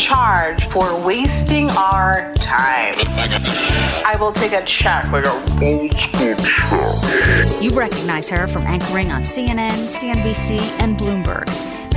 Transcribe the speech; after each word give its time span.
Charge 0.00 0.64
for 0.68 0.98
wasting 1.04 1.70
our 1.72 2.32
time. 2.36 2.94
I 4.06 4.16
will 4.18 4.32
take 4.32 4.52
a 4.52 4.64
check 4.64 5.04
like 5.12 5.26
a 5.26 5.30
old 5.30 5.92
school 5.92 6.34
check. 6.38 7.62
You 7.62 7.70
recognize 7.72 8.30
her 8.30 8.48
from 8.48 8.62
anchoring 8.62 9.12
on 9.12 9.24
CNN, 9.24 9.88
CNBC, 9.88 10.58
and 10.80 10.96
Bloomberg. 10.96 11.44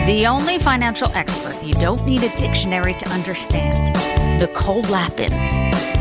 The 0.05 0.27
only 0.27 0.59
financial 0.59 1.09
expert 1.13 1.55
you 1.63 1.73
don't 1.75 2.05
need 2.05 2.23
a 2.23 2.35
dictionary 2.35 2.93
to 2.95 3.07
understand. 3.07 3.95
Nicole 4.37 4.81
Lapin. 4.81 5.31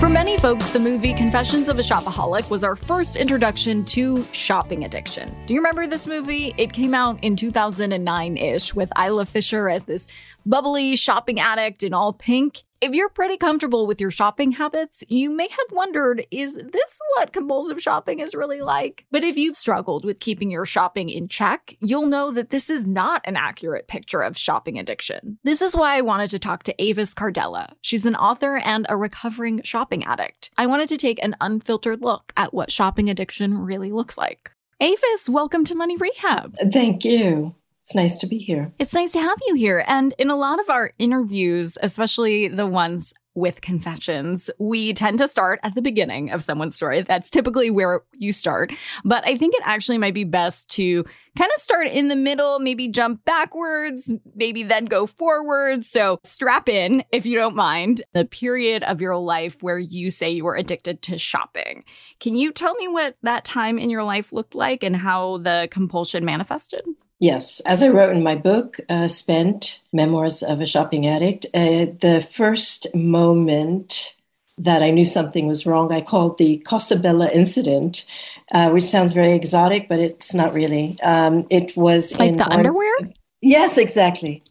For 0.03 0.09
many 0.09 0.37
folks, 0.37 0.69
the 0.73 0.81
movie 0.81 1.15
Confessions 1.15 1.69
of 1.69 1.79
a 1.79 1.83
Shopaholic 1.83 2.51
was 2.51 2.65
our 2.65 2.75
first 2.75 3.15
introduction 3.15 3.85
to 3.85 4.25
shopping 4.33 4.85
addiction. 4.85 5.33
Do 5.47 5.55
you 5.55 5.61
remember 5.61 5.87
this 5.87 6.09
movie? 6.09 6.53
It 6.59 6.73
came 6.73 6.93
out 6.93 7.23
in 7.23 7.37
2009 7.37 8.37
ish 8.37 8.75
with 8.75 8.91
Isla 8.99 9.27
Fisher 9.27 9.69
as 9.69 9.85
this 9.85 10.09
bubbly 10.47 10.97
shopping 10.97 11.41
addict 11.41 11.83
in 11.83 11.95
all 11.95 12.13
pink. 12.13 12.63
If 12.81 12.95
you're 12.95 13.11
pretty 13.11 13.37
comfortable 13.37 13.87
with 13.87 14.01
your 14.01 14.11
shopping 14.11 14.51
habits, 14.51 15.05
you 15.07 15.31
may 15.31 15.47
have 15.47 15.67
wondered 15.71 16.27
is 16.33 16.55
this 16.57 17.01
what 17.15 17.33
compulsive 17.33 17.81
shopping 17.81 18.19
is 18.19 18.35
really 18.35 18.61
like? 18.61 19.07
But 19.13 19.23
if 19.23 19.37
you've 19.37 19.55
struggled 19.55 20.05
with 20.05 20.19
keeping 20.19 20.51
your 20.51 20.67
shopping 20.67 21.09
in 21.09 21.29
check, 21.29 21.77
you'll 21.79 22.09
know 22.09 22.33
that 22.33 22.51
this 22.51 22.69
is 22.69 22.85
not 22.85 23.23
an 23.25 23.37
accurate 23.37 23.87
picture 23.87 24.21
of 24.21 24.37
shopping 24.37 24.81
addiction. 24.81 25.39
This 25.45 25.63
is 25.63 25.77
why 25.77 25.97
I 25.97 26.01
wanted 26.01 26.31
to 26.31 26.41
talk 26.41 26.65
to 26.65 26.83
Avis 26.83 27.15
Cardella. 27.15 27.75
She's 27.83 28.05
an 28.05 28.17
author 28.17 28.57
and 28.57 28.85
a 28.89 28.97
recovering 28.97 29.63
shopping 29.63 30.03
addict. 30.05 30.51
I 30.57 30.67
wanted 30.67 30.89
to 30.89 30.97
take 30.97 31.23
an 31.23 31.37
unfiltered 31.41 32.03
look 32.03 32.33
at 32.37 32.53
what 32.53 32.73
shopping 32.73 33.09
addiction 33.09 33.59
really 33.59 33.93
looks 33.93 34.19
like. 34.19 34.51
Avis, 34.81 35.29
welcome 35.29 35.65
to 35.67 35.77
Money 35.77 35.97
Rehab. 35.97 36.57
Thank 36.73 37.05
you. 37.05 37.55
It's 37.93 37.97
nice 37.99 38.17
to 38.21 38.27
be 38.27 38.39
here. 38.39 38.73
It's 38.79 38.95
nice 38.95 39.13
to 39.13 39.21
have 39.21 39.39
you 39.47 39.55
here. 39.55 39.85
And 39.87 40.15
in 40.17 40.31
a 40.31 40.35
lot 40.35 40.59
of 40.59 40.71
our 40.71 40.93
interviews, 40.99 41.77
especially 41.83 42.49
the 42.49 42.67
ones 42.67 43.13
with 43.35 43.61
confessions, 43.61 44.51
we 44.59 44.95
tend 44.95 45.19
to 45.19 45.29
start 45.29 45.61
at 45.63 45.75
the 45.75 45.83
beginning 45.83 46.31
of 46.31 46.43
someone's 46.43 46.75
story. 46.75 47.03
That's 47.03 47.29
typically 47.29 47.69
where 47.69 48.01
you 48.15 48.33
start. 48.33 48.73
But 49.05 49.29
I 49.29 49.37
think 49.37 49.55
it 49.55 49.61
actually 49.67 49.99
might 49.99 50.15
be 50.15 50.25
best 50.25 50.71
to 50.71 51.05
kind 51.37 51.51
of 51.55 51.61
start 51.61 51.89
in 51.89 52.09
the 52.09 52.17
middle, 52.17 52.61
maybe 52.61 52.89
jump 52.89 53.27
backwards, 53.27 54.11
maybe 54.35 54.63
then 54.63 54.87
go 54.87 55.07
forwards. 55.07 55.91
So 55.91 56.19
strap 56.25 56.71
in, 56.71 57.05
if 57.13 57.27
you 57.27 57.37
don't 57.37 57.55
mind, 57.55 58.03
the 58.15 58.25
period 58.25 58.85
of 58.85 59.03
your 59.03 59.19
life 59.19 59.63
where 59.63 59.79
you 59.79 60.11
say 60.11 60.31
you 60.31 60.45
were 60.45 60.57
addicted 60.57 61.03
to 61.03 61.19
shopping. 61.19 61.85
Can 62.21 62.37
you 62.37 62.53
tell 62.53 62.75
me 62.77 62.89
what 62.89 63.17
that 63.23 63.45
time 63.45 63.79
in 63.79 63.91
your 63.91 64.05
life 64.05 64.33
looked 64.33 64.55
like 64.55 64.83
and 64.83 64.97
how 64.97 65.37
the 65.37 65.69
compulsion 65.71 66.25
manifested? 66.25 66.87
Yes, 67.23 67.61
as 67.61 67.85
I 67.85 67.89
wrote 67.89 68.17
in 68.17 68.25
my 68.25 68.35
book, 68.35 68.81
uh, 68.89 69.07
Spent 69.07 69.79
Memoirs 69.93 70.43
of 70.43 70.61
a 70.61 70.67
Shopping 70.67 71.07
Addict, 71.07 71.47
uh, 71.55 71.87
the 72.01 72.27
first 72.33 72.93
moment 72.97 74.17
that 74.59 74.83
I 74.83 74.91
knew 74.91 75.05
something 75.05 75.47
was 75.47 75.65
wrong, 75.65 75.93
I 75.93 76.01
called 76.01 76.37
the 76.39 76.59
Cosabella 76.67 77.31
incident, 77.33 78.07
uh, 78.53 78.71
which 78.71 78.83
sounds 78.83 79.13
very 79.13 79.35
exotic, 79.35 79.89
but 79.89 80.01
it's 80.01 80.35
not 80.35 80.53
really. 80.53 81.01
Um, 81.05 81.47
it 81.49 81.77
was 81.77 82.13
Like 82.19 82.31
in 82.31 82.37
the 82.39 82.49
underwear? 82.49 82.93
Yes, 83.41 83.79
exactly. 83.79 84.43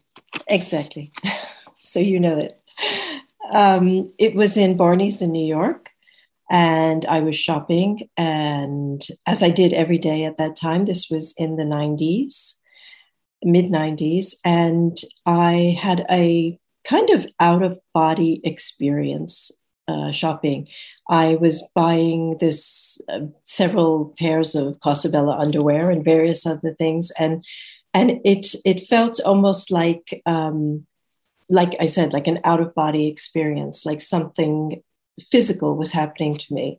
Exactly. 0.48 1.12
so 1.82 2.00
you 2.00 2.18
know 2.18 2.38
it. 2.38 2.58
Um, 3.52 4.10
it 4.16 4.34
was 4.34 4.56
in 4.56 4.78
Barney's 4.78 5.20
in 5.20 5.30
New 5.32 5.46
York. 5.46 5.90
And 6.50 7.04
I 7.06 7.20
was 7.20 7.36
shopping. 7.36 8.08
And 8.16 9.06
as 9.26 9.42
I 9.42 9.50
did 9.50 9.74
every 9.74 9.98
day 9.98 10.24
at 10.24 10.38
that 10.38 10.56
time, 10.56 10.84
this 10.84 11.10
was 11.10 11.34
in 11.38 11.56
the 11.56 11.64
90s, 11.64 12.56
mid 13.42 13.66
90s. 13.66 14.34
And 14.44 14.98
I 15.26 15.76
had 15.80 16.06
a 16.10 16.58
kind 16.84 17.10
of 17.10 17.26
out 17.38 17.62
of 17.62 17.78
body 17.94 18.40
experience 18.44 19.50
uh, 19.88 20.10
shopping. 20.10 20.68
I 21.08 21.36
was 21.36 21.68
buying 21.74 22.38
this 22.40 23.00
uh, 23.08 23.26
several 23.44 24.14
pairs 24.18 24.54
of 24.54 24.78
Cosabella 24.80 25.38
underwear 25.38 25.90
and 25.90 26.04
various 26.04 26.46
other 26.46 26.74
things. 26.74 27.10
And 27.18 27.44
and 27.94 28.20
it 28.24 28.46
it 28.64 28.88
felt 28.88 29.20
almost 29.20 29.70
like 29.70 30.22
um, 30.24 30.86
like 31.48 31.76
I 31.78 31.86
said, 31.86 32.12
like 32.12 32.26
an 32.26 32.40
out 32.44 32.60
of 32.60 32.74
body 32.74 33.06
experience, 33.08 33.84
like 33.84 34.00
something 34.00 34.82
physical 35.30 35.76
was 35.76 35.92
happening 35.92 36.36
to 36.36 36.54
me. 36.54 36.78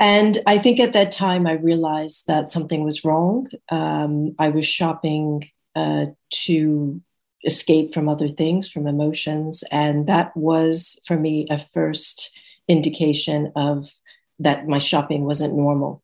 And 0.00 0.38
I 0.46 0.56
think 0.56 0.80
at 0.80 0.94
that 0.94 1.12
time 1.12 1.46
I 1.46 1.52
realized 1.52 2.26
that 2.26 2.48
something 2.48 2.82
was 2.84 3.04
wrong. 3.04 3.48
Um, 3.70 4.34
I 4.38 4.48
was 4.48 4.66
shopping 4.66 5.50
uh, 5.76 6.06
to 6.46 7.02
escape 7.44 7.92
from 7.92 8.08
other 8.08 8.28
things, 8.28 8.70
from 8.70 8.86
emotions, 8.86 9.62
and 9.70 10.06
that 10.06 10.34
was 10.34 10.98
for 11.06 11.18
me 11.18 11.46
a 11.50 11.58
first 11.72 12.32
indication 12.66 13.52
of 13.54 13.90
that 14.38 14.66
my 14.66 14.78
shopping 14.78 15.24
wasn't 15.24 15.54
normal. 15.54 16.02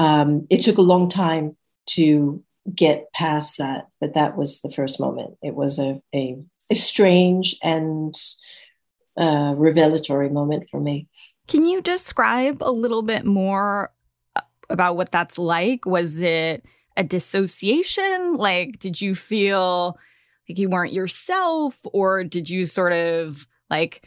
Um, 0.00 0.46
it 0.50 0.62
took 0.62 0.78
a 0.78 0.82
long 0.82 1.08
time 1.08 1.56
to 1.90 2.42
get 2.74 3.12
past 3.12 3.58
that, 3.58 3.88
but 4.00 4.14
that 4.14 4.36
was 4.36 4.60
the 4.60 4.70
first 4.70 4.98
moment. 4.98 5.36
It 5.40 5.54
was 5.54 5.78
a, 5.78 6.02
a, 6.14 6.36
a 6.68 6.74
strange 6.74 7.56
and 7.62 8.14
uh, 9.16 9.54
revelatory 9.56 10.30
moment 10.30 10.68
for 10.68 10.80
me. 10.80 11.08
Can 11.50 11.66
you 11.66 11.80
describe 11.80 12.62
a 12.62 12.70
little 12.70 13.02
bit 13.02 13.26
more 13.26 13.92
uh, 14.36 14.42
about 14.68 14.96
what 14.96 15.10
that's 15.10 15.36
like? 15.36 15.84
Was 15.84 16.22
it 16.22 16.64
a 16.96 17.02
dissociation? 17.02 18.34
Like, 18.34 18.78
did 18.78 19.00
you 19.00 19.16
feel 19.16 19.98
like 20.48 20.58
you 20.60 20.68
weren't 20.68 20.92
yourself, 20.92 21.80
or 21.92 22.22
did 22.22 22.48
you 22.48 22.66
sort 22.66 22.92
of 22.92 23.48
like 23.68 24.06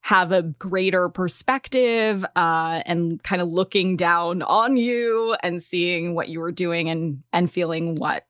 have 0.00 0.32
a 0.32 0.42
greater 0.42 1.08
perspective 1.08 2.24
uh, 2.34 2.82
and 2.84 3.22
kind 3.22 3.40
of 3.40 3.46
looking 3.46 3.96
down 3.96 4.42
on 4.42 4.76
you 4.76 5.36
and 5.44 5.62
seeing 5.62 6.16
what 6.16 6.28
you 6.28 6.40
were 6.40 6.50
doing 6.50 6.88
and 6.88 7.22
and 7.32 7.48
feeling 7.48 7.94
what 7.94 8.24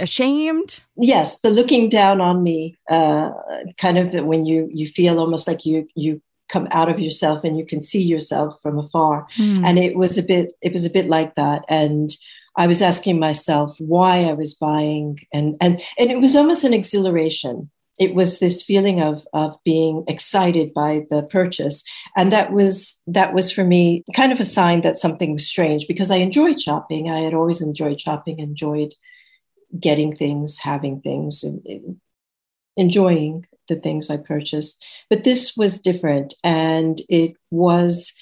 ashamed? 0.00 0.82
Yes, 0.98 1.40
the 1.40 1.48
looking 1.48 1.88
down 1.88 2.20
on 2.20 2.42
me, 2.42 2.76
uh, 2.90 3.30
kind 3.78 3.96
of 3.96 4.12
when 4.26 4.44
you 4.44 4.68
you 4.70 4.86
feel 4.86 5.18
almost 5.18 5.48
like 5.48 5.64
you 5.64 5.88
you 5.94 6.20
come 6.48 6.66
out 6.70 6.88
of 6.88 6.98
yourself 6.98 7.44
and 7.44 7.58
you 7.58 7.66
can 7.66 7.82
see 7.82 8.02
yourself 8.02 8.60
from 8.62 8.78
afar, 8.78 9.26
Hmm. 9.36 9.64
and 9.64 9.78
it 9.78 9.96
was 9.96 10.18
a 10.18 10.22
bit 10.22 10.52
it 10.62 10.72
was 10.72 10.84
a 10.86 10.90
bit 10.90 11.08
like 11.08 11.34
that, 11.36 11.64
and 11.68 12.10
I 12.56 12.66
was 12.66 12.82
asking 12.82 13.20
myself 13.20 13.76
why 13.78 14.24
I 14.24 14.32
was 14.32 14.54
buying, 14.54 15.20
and 15.32 15.56
and 15.60 15.80
and 15.98 16.10
it 16.10 16.20
was 16.20 16.34
almost 16.36 16.64
an 16.64 16.74
exhilaration. 16.74 17.70
It 18.00 18.14
was 18.14 18.38
this 18.38 18.62
feeling 18.62 19.00
of 19.02 19.26
of 19.32 19.56
being 19.64 20.04
excited 20.08 20.72
by 20.72 21.06
the 21.10 21.22
purchase, 21.22 21.82
and 22.16 22.32
that 22.32 22.52
was 22.52 23.00
that 23.06 23.34
was 23.34 23.50
for 23.52 23.64
me 23.64 24.04
kind 24.14 24.32
of 24.32 24.40
a 24.40 24.44
sign 24.44 24.80
that 24.82 24.96
something 24.96 25.32
was 25.32 25.46
strange 25.46 25.86
because 25.88 26.10
I 26.10 26.16
enjoyed 26.16 26.60
shopping. 26.60 27.10
I 27.10 27.20
had 27.20 27.34
always 27.34 27.60
enjoyed 27.60 28.00
shopping, 28.00 28.38
enjoyed 28.38 28.94
getting 29.78 30.16
things, 30.16 30.58
having 30.60 31.00
things, 31.00 31.44
and, 31.44 31.60
enjoying 32.76 33.44
the 33.68 33.76
things 33.76 34.10
I 34.10 34.16
purchased. 34.16 34.82
But 35.10 35.24
this 35.24 35.56
was 35.56 35.80
different, 35.80 36.34
and 36.42 37.00
it 37.08 37.34
was 37.50 38.12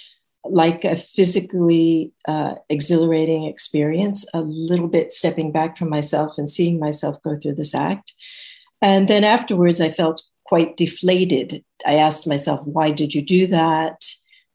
like 0.44 0.84
a 0.84 0.96
physically 0.96 2.12
uh, 2.28 2.54
exhilarating 2.68 3.44
experience, 3.44 4.24
a 4.32 4.40
little 4.40 4.88
bit 4.88 5.12
stepping 5.12 5.52
back 5.52 5.76
from 5.76 5.88
myself 5.88 6.38
and 6.38 6.48
seeing 6.48 6.78
myself 6.78 7.20
go 7.22 7.38
through 7.38 7.54
this 7.54 7.74
act. 7.74 8.12
And 8.80 9.08
then 9.08 9.24
afterwards, 9.24 9.80
I 9.80 9.90
felt 9.90 10.22
quite 10.44 10.76
deflated. 10.76 11.64
I 11.84 11.94
asked 11.94 12.26
myself, 12.26 12.60
why 12.64 12.90
did 12.92 13.14
you 13.14 13.22
do 13.22 13.48
that? 13.48 14.04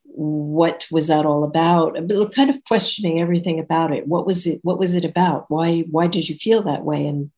What 0.04 0.86
was 0.92 1.08
that 1.08 1.26
all 1.26 1.44
about? 1.44 1.96
Kind 2.34 2.50
of 2.50 2.64
questioning 2.66 3.20
everything 3.20 3.60
about 3.60 3.94
it. 3.94 4.08
What 4.08 4.26
was 4.26 4.48
it? 4.48 4.60
What 4.64 4.80
was 4.80 4.96
it 4.96 5.06
about? 5.06 5.46
Why? 5.50 5.82
Why 5.82 6.08
did 6.08 6.30
you 6.30 6.36
feel 6.36 6.62
that 6.64 6.86
way? 6.86 7.06
And 7.06 7.32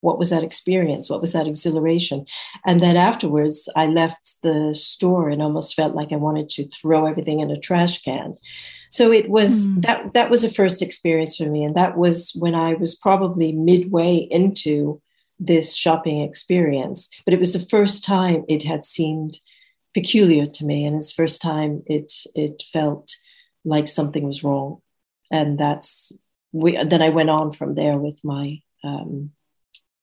what 0.00 0.18
was 0.18 0.30
that 0.30 0.42
experience? 0.42 1.10
What 1.10 1.20
was 1.20 1.32
that 1.32 1.46
exhilaration? 1.46 2.26
And 2.64 2.82
then 2.82 2.96
afterwards, 2.96 3.68
I 3.76 3.86
left 3.86 4.36
the 4.42 4.74
store 4.74 5.28
and 5.28 5.42
almost 5.42 5.74
felt 5.74 5.94
like 5.94 6.12
I 6.12 6.16
wanted 6.16 6.50
to 6.50 6.68
throw 6.68 7.06
everything 7.06 7.40
in 7.40 7.50
a 7.50 7.60
trash 7.60 8.02
can. 8.02 8.34
So 8.90 9.12
it 9.12 9.30
was 9.30 9.66
mm. 9.66 9.82
that 9.82 10.14
that 10.14 10.30
was 10.30 10.42
a 10.42 10.50
first 10.50 10.82
experience 10.82 11.36
for 11.36 11.46
me, 11.46 11.64
and 11.64 11.76
that 11.76 11.96
was 11.96 12.32
when 12.34 12.54
I 12.54 12.74
was 12.74 12.96
probably 12.96 13.52
midway 13.52 14.16
into 14.16 15.00
this 15.38 15.76
shopping 15.76 16.22
experience. 16.22 17.08
But 17.24 17.32
it 17.32 17.38
was 17.38 17.52
the 17.52 17.66
first 17.70 18.04
time 18.04 18.44
it 18.48 18.64
had 18.64 18.84
seemed 18.84 19.38
peculiar 19.94 20.46
to 20.46 20.64
me, 20.64 20.84
and 20.84 20.96
it's 20.96 21.12
first 21.12 21.40
time 21.40 21.82
it 21.86 22.12
it 22.34 22.64
felt 22.72 23.12
like 23.64 23.86
something 23.86 24.24
was 24.24 24.42
wrong, 24.42 24.80
and 25.30 25.56
that's 25.56 26.12
we. 26.50 26.76
Then 26.82 27.02
I 27.02 27.10
went 27.10 27.30
on 27.30 27.52
from 27.52 27.76
there 27.76 27.96
with 27.96 28.18
my 28.24 28.60
um, 28.82 29.30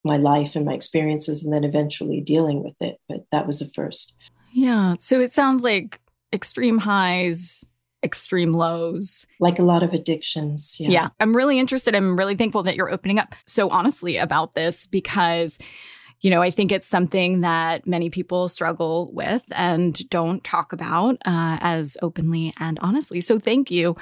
my 0.07 0.18
life 0.18 0.56
and 0.56 0.65
my 0.65 0.74
experiences 0.74 1.44
and 1.44 1.54
then 1.54 1.63
eventually 1.63 2.21
dealing 2.21 2.63
with 2.63 2.75
it. 2.80 3.00
But 3.07 3.25
that 3.31 3.45
was 3.45 3.59
the 3.59 3.69
first. 3.75 4.15
Yeah. 4.51 4.95
So 5.00 5.19
it 5.19 5.33
sounds 5.33 5.63
like 5.63 6.00
extreme 6.33 6.80
highs, 6.80 7.63
extreme 8.04 8.54
lows. 8.54 9.27
Like 9.39 9.59
a 9.59 9.63
lot 9.63 9.83
of 9.83 9.94
addictions. 9.94 10.77
Yeah. 10.80 10.89
yeah. 10.89 11.07
I'm 11.19 11.36
really 11.36 11.59
interested. 11.59 11.95
I'm 11.95 12.18
really 12.18 12.36
thankful 12.36 12.63
that 12.63 12.75
you're 12.75 12.92
opening 12.92 13.19
up 13.19 13.36
so 13.45 13.69
honestly 13.69 14.18
about 14.18 14.56
this 14.56 14.88
because. 14.88 15.57
You 16.21 16.31
know, 16.31 16.42
I 16.42 16.50
think 16.50 16.71
it's 16.71 16.88
something 16.88 17.42
that 17.42 17.86
many 17.86 18.10
people 18.10 18.50
struggle 18.50 19.12
with 19.13 19.44
and 19.51 19.94
don't 20.10 20.44
talk 20.44 20.74
about 20.74 21.18
uh, 21.27 21.60
as 21.62 21.95
openly 22.01 22.56
and 22.60 22.80
honestly. 22.81 23.21
So, 23.21 23.38
thank 23.38 23.69
you. 23.69 23.95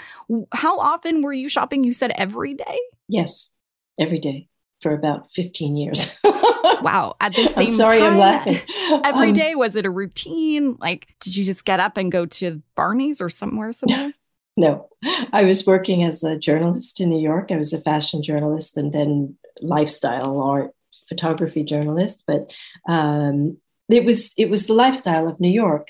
How 0.54 0.80
often 0.80 1.24
were 1.24 1.34
you 1.34 1.50
shopping? 1.50 1.84
You 1.84 1.92
said 1.92 2.14
every 2.16 2.54
day? 2.54 2.80
Yes, 3.10 3.52
every 4.00 4.20
day 4.20 4.48
for 4.86 4.94
about 4.94 5.32
15 5.34 5.76
years. 5.76 6.16
wow. 6.24 7.16
At 7.20 7.34
the 7.34 7.48
same 7.48 7.70
I'm 7.70 7.74
sorry, 7.74 7.98
time, 7.98 8.14
I'm 8.14 8.20
laughing. 8.20 8.60
Every 9.04 9.30
um, 9.30 9.34
day, 9.34 9.56
was 9.56 9.76
it 9.76 9.84
a 9.84 9.90
routine? 9.90 10.78
Like, 10.80 11.08
did 11.22 11.36
you 11.36 11.44
just 11.44 11.66
get 11.66 11.80
up 11.80 11.98
and 11.98 12.12
go 12.12 12.28
to 12.28 12.62
Barney's 12.76 13.20
or 13.20 13.30
somewhere 13.30 13.74
somewhere? 13.74 14.14
No, 14.58 14.88
I 15.34 15.44
was 15.44 15.68
working 15.68 16.02
as 16.06 16.24
a 16.24 16.38
journalist 16.38 17.02
in 17.02 17.10
New 17.10 17.20
York. 17.20 17.52
I 17.52 17.58
was 17.58 17.74
a 17.74 17.82
fashion 17.82 18.24
journalist 18.24 18.78
and 18.78 18.94
then 18.94 19.38
lifestyle 19.62 20.40
art 20.40 20.72
photography 21.10 21.66
journalist. 21.66 22.24
But 22.26 22.54
um, 22.88 23.58
it 23.90 24.06
was 24.06 24.34
it 24.38 24.50
was 24.50 24.68
the 24.68 24.74
lifestyle 24.74 25.28
of 25.28 25.42
New 25.42 25.50
York, 25.50 25.90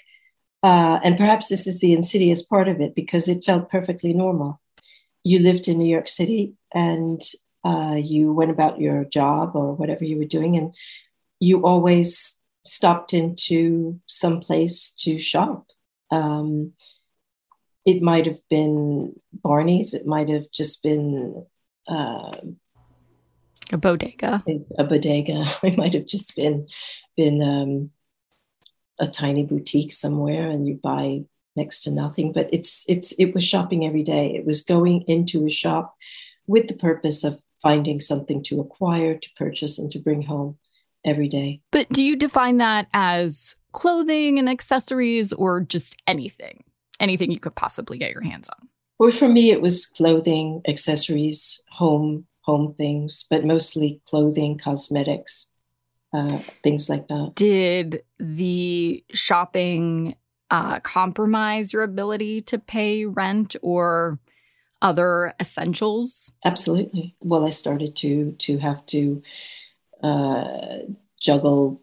uh, 0.64 1.00
and 1.04 1.16
perhaps 1.16 1.48
this 1.48 1.68
is 1.68 1.80
the 1.80 1.94
insidious 1.94 2.42
part 2.42 2.68
of 2.68 2.82
it 2.82 2.96
because 2.96 3.28
it 3.28 3.46
felt 3.46 3.70
perfectly 3.70 4.14
normal. 4.14 4.60
You 5.24 5.38
lived 5.38 5.68
in 5.68 5.78
New 5.78 5.86
York 5.86 6.08
City, 6.08 6.56
and 6.74 7.22
uh, 7.66 7.96
you 7.96 8.32
went 8.32 8.52
about 8.52 8.80
your 8.80 9.06
job 9.06 9.56
or 9.56 9.74
whatever 9.74 10.06
you 10.06 10.18
were 10.18 10.26
doing, 10.26 10.56
and 10.56 10.76
you 11.40 11.66
always 11.66 12.40
stopped 12.64 13.14
into 13.14 14.00
some 14.06 14.40
place 14.40 14.92
to 15.00 15.20
shop. 15.20 15.66
Um, 16.12 16.74
it 17.86 18.02
might 18.02 18.26
have 18.28 18.40
been 18.50 19.20
Barney's. 19.34 19.94
It 19.94 20.06
might 20.06 20.30
have 20.30 20.52
just 20.52 20.84
been 20.84 21.46
uh, 21.88 22.38
a 23.72 23.78
bodega. 23.78 24.44
A, 24.48 24.66
a, 24.80 24.84
bodega. 24.84 25.46
It 25.64 25.78
might 25.78 25.94
have 25.94 26.06
just 26.06 26.36
been 26.36 26.68
been 27.18 27.42
um, 27.42 27.92
a 29.00 29.08
tiny 29.08 29.44
boutique 29.44 29.94
somewhere, 29.94 30.50
and 30.50 30.68
you 30.68 30.80
buy 30.82 31.26
next 31.56 31.82
to 31.84 31.92
nothing. 31.92 32.32
But 32.32 32.50
it's 32.52 32.86
it's 32.88 33.12
it 33.14 33.34
was 33.34 33.44
shopping 33.44 33.86
every 33.86 34.04
day. 34.04 34.36
It 34.36 34.46
was 34.46 34.62
going 34.62 35.02
into 35.08 35.46
a 35.48 35.52
shop 35.52 35.96
with 36.48 36.68
the 36.68 36.76
purpose 36.76 37.24
of 37.24 37.40
finding 37.62 38.02
something 38.02 38.44
to 38.44 38.60
acquire, 38.60 39.16
to 39.18 39.28
purchase, 39.38 39.80
and 39.80 39.92
to 39.92 40.00
bring 40.00 40.22
home 40.22 40.57
every 41.06 41.28
day. 41.28 41.62
But 41.72 41.90
do 41.90 42.04
you 42.04 42.16
define 42.16 42.57
that 42.57 42.88
as 42.94 43.56
clothing 43.72 44.40
and 44.40 44.50
accessories 44.50 45.34
or 45.34 45.62
just 45.62 45.96
anything? 46.07 46.63
Anything 47.00 47.31
you 47.31 47.40
could 47.40 47.56
possibly 47.56 47.98
get 47.98 48.12
your 48.12 48.22
hands 48.22 48.50
on? 48.50 48.69
Well, 48.98 49.12
for 49.12 49.28
me, 49.28 49.52
it 49.52 49.62
was 49.62 49.86
clothing, 49.86 50.62
accessories, 50.68 51.62
home, 51.69 52.25
home 52.42 52.74
things, 52.78 53.25
but 53.30 53.44
mostly 53.44 54.01
clothing, 54.08 54.58
cosmetics, 54.58 55.48
uh, 56.13 56.40
things 56.63 56.90
like 56.90 57.08
that. 57.10 57.34
Did 57.36 58.04
the 58.19 59.04
shopping 59.12 60.16
uh, 60.50 60.80
compromise 60.80 61.74
your 61.74 61.84
ability 61.84 62.42
to 62.42 62.60
pay 62.60 63.06
rent 63.06 63.56
or 63.62 64.19
other 64.81 65.33
essentials? 65.39 66.31
Absolutely. 66.44 67.16
Well, 67.22 67.45
I 67.45 67.50
started 67.50 67.95
to 67.98 68.33
to 68.39 68.57
have 68.60 68.86
to 68.88 69.24
uh, 70.04 70.80
juggle 71.22 71.81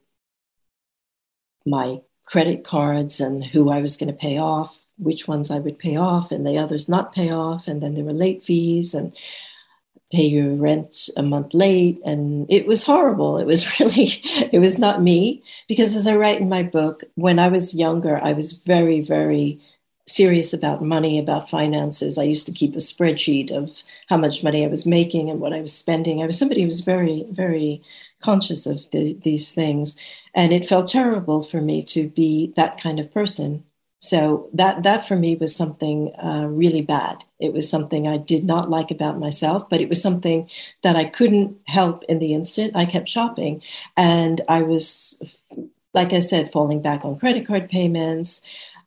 my 1.67 2.01
credit 2.25 2.65
cards 2.65 3.21
and 3.21 3.45
who 3.45 3.71
I 3.71 3.81
was 3.81 3.97
going 3.97 4.09
to 4.09 4.19
pay 4.19 4.39
off, 4.39 4.87
which 4.99 5.29
ones 5.29 5.51
I 5.51 5.59
would 5.59 5.79
pay 5.79 5.97
off, 5.97 6.31
and 6.31 6.47
the 6.47 6.59
others 6.59 6.89
not 6.89 7.15
pay 7.15 7.31
off, 7.31 7.69
and 7.69 7.83
then 7.83 7.95
there 7.95 8.05
were 8.05 8.13
late 8.13 8.45
fees 8.45 8.95
and 8.95 9.13
pay 10.13 10.25
your 10.25 10.55
rent 10.55 11.09
a 11.17 11.23
month 11.23 11.55
late 11.55 11.99
and 12.05 12.47
it 12.51 12.67
was 12.67 12.85
horrible 12.85 13.39
it 13.39 13.47
was 13.47 13.81
really 13.81 14.21
it 14.53 14.61
was 14.61 14.79
not 14.79 15.03
me 15.03 15.43
because 15.69 15.97
as 15.97 16.07
i 16.07 16.15
write 16.15 16.39
in 16.41 16.51
my 16.51 16.63
book 16.63 17.03
when 17.15 17.39
i 17.39 17.49
was 17.49 17.75
younger 17.75 18.23
i 18.23 18.33
was 18.33 18.53
very 18.53 19.01
very 19.01 19.59
serious 20.13 20.53
about 20.53 20.83
money, 20.83 21.19
about 21.19 21.51
finances. 21.51 22.19
I 22.19 22.25
used 22.25 22.47
to 22.47 22.53
keep 22.53 22.75
a 22.75 22.79
spreadsheet 22.79 23.51
of 23.51 23.83
how 24.09 24.17
much 24.17 24.43
money 24.43 24.65
I 24.65 24.69
was 24.69 24.87
making 24.87 25.31
and 25.31 25.41
what 25.41 25.53
I 25.53 25.61
was 25.61 25.73
spending. 25.73 26.23
I 26.23 26.27
was 26.27 26.39
somebody 26.39 26.63
who 26.63 26.67
was 26.67 26.81
very, 26.81 27.27
very 27.31 27.83
conscious 28.23 28.67
of 28.67 28.85
the, 28.93 29.15
these 29.23 29.53
things. 29.53 29.97
And 30.35 30.53
it 30.53 30.69
felt 30.69 30.89
terrible 30.89 31.43
for 31.43 31.61
me 31.61 31.83
to 31.85 32.09
be 32.09 32.53
that 32.57 32.81
kind 32.81 33.01
of 33.01 33.13
person. 33.13 33.65
So 34.01 34.51
that 34.53 34.83
that 34.83 35.07
for 35.07 35.15
me 35.15 35.37
was 35.37 35.55
something 35.55 36.13
uh, 36.17 36.49
really 36.51 36.83
bad. 36.83 37.23
It 37.39 37.53
was 37.53 37.71
something 37.71 38.09
I 38.09 38.17
did 38.17 38.43
not 38.45 38.69
like 38.69 38.91
about 38.91 39.21
myself, 39.21 39.69
but 39.71 39.81
it 39.81 39.89
was 39.89 40.03
something 40.03 40.51
that 40.83 40.97
I 40.97 41.05
couldn't 41.05 41.57
help 41.69 42.03
in 42.09 42.19
the 42.19 42.35
instant. 42.35 42.75
I 42.75 42.85
kept 42.85 43.09
shopping, 43.09 43.63
and 43.97 44.41
I 44.49 44.63
was, 44.63 45.23
like 45.95 46.13
I 46.13 46.19
said, 46.19 46.51
falling 46.51 46.83
back 46.83 47.05
on 47.05 47.17
credit 47.17 47.47
card 47.47 47.71
payments 47.71 48.43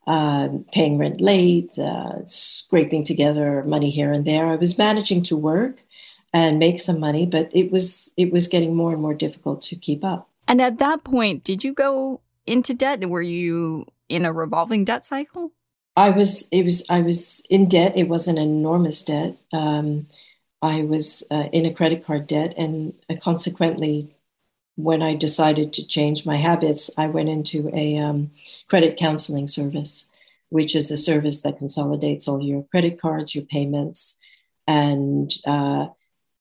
uh, 0.07 0.49
paying 0.71 0.97
rent 0.97 1.19
late, 1.19 1.77
uh, 1.79 2.23
scraping 2.25 3.03
together 3.03 3.63
money 3.63 3.89
here 3.89 4.11
and 4.11 4.25
there. 4.25 4.47
I 4.47 4.55
was 4.55 4.77
managing 4.77 5.23
to 5.23 5.37
work 5.37 5.83
and 6.33 6.59
make 6.59 6.79
some 6.79 6.99
money, 6.99 7.25
but 7.25 7.49
it 7.53 7.71
was 7.71 8.13
it 8.17 8.31
was 8.31 8.47
getting 8.47 8.75
more 8.75 8.91
and 8.91 9.01
more 9.01 9.13
difficult 9.13 9.61
to 9.63 9.75
keep 9.75 10.03
up. 10.03 10.29
And 10.47 10.61
at 10.61 10.77
that 10.79 11.03
point, 11.03 11.43
did 11.43 11.63
you 11.63 11.73
go 11.73 12.21
into 12.45 12.73
debt? 12.73 13.09
Were 13.09 13.21
you 13.21 13.85
in 14.09 14.25
a 14.25 14.33
revolving 14.33 14.85
debt 14.85 15.05
cycle? 15.05 15.51
I 15.95 16.09
was. 16.09 16.47
It 16.51 16.63
was. 16.63 16.85
I 16.89 17.01
was 17.01 17.41
in 17.49 17.67
debt. 17.67 17.93
It 17.95 18.09
was 18.09 18.27
an 18.27 18.37
enormous 18.37 19.03
debt. 19.03 19.37
Um, 19.53 20.07
I 20.61 20.81
was 20.81 21.23
uh, 21.31 21.47
in 21.51 21.65
a 21.65 21.73
credit 21.73 22.05
card 22.05 22.27
debt, 22.27 22.53
and 22.57 22.93
uh, 23.09 23.15
consequently, 23.21 24.14
when 24.75 25.01
I 25.01 25.15
decided 25.15 25.73
to 25.73 25.87
change 25.87 26.25
my 26.25 26.35
habits, 26.35 26.91
I 26.97 27.07
went 27.07 27.29
into 27.29 27.69
a 27.73 27.97
um, 27.97 28.31
credit 28.67 28.97
counseling 28.97 29.47
service, 29.47 30.09
which 30.49 30.75
is 30.75 30.91
a 30.91 30.97
service 30.97 31.41
that 31.41 31.57
consolidates 31.57 32.27
all 32.27 32.41
your 32.41 32.63
credit 32.63 32.99
cards, 32.99 33.33
your 33.33 33.45
payments, 33.45 34.17
and 34.67 35.31
uh, 35.45 35.87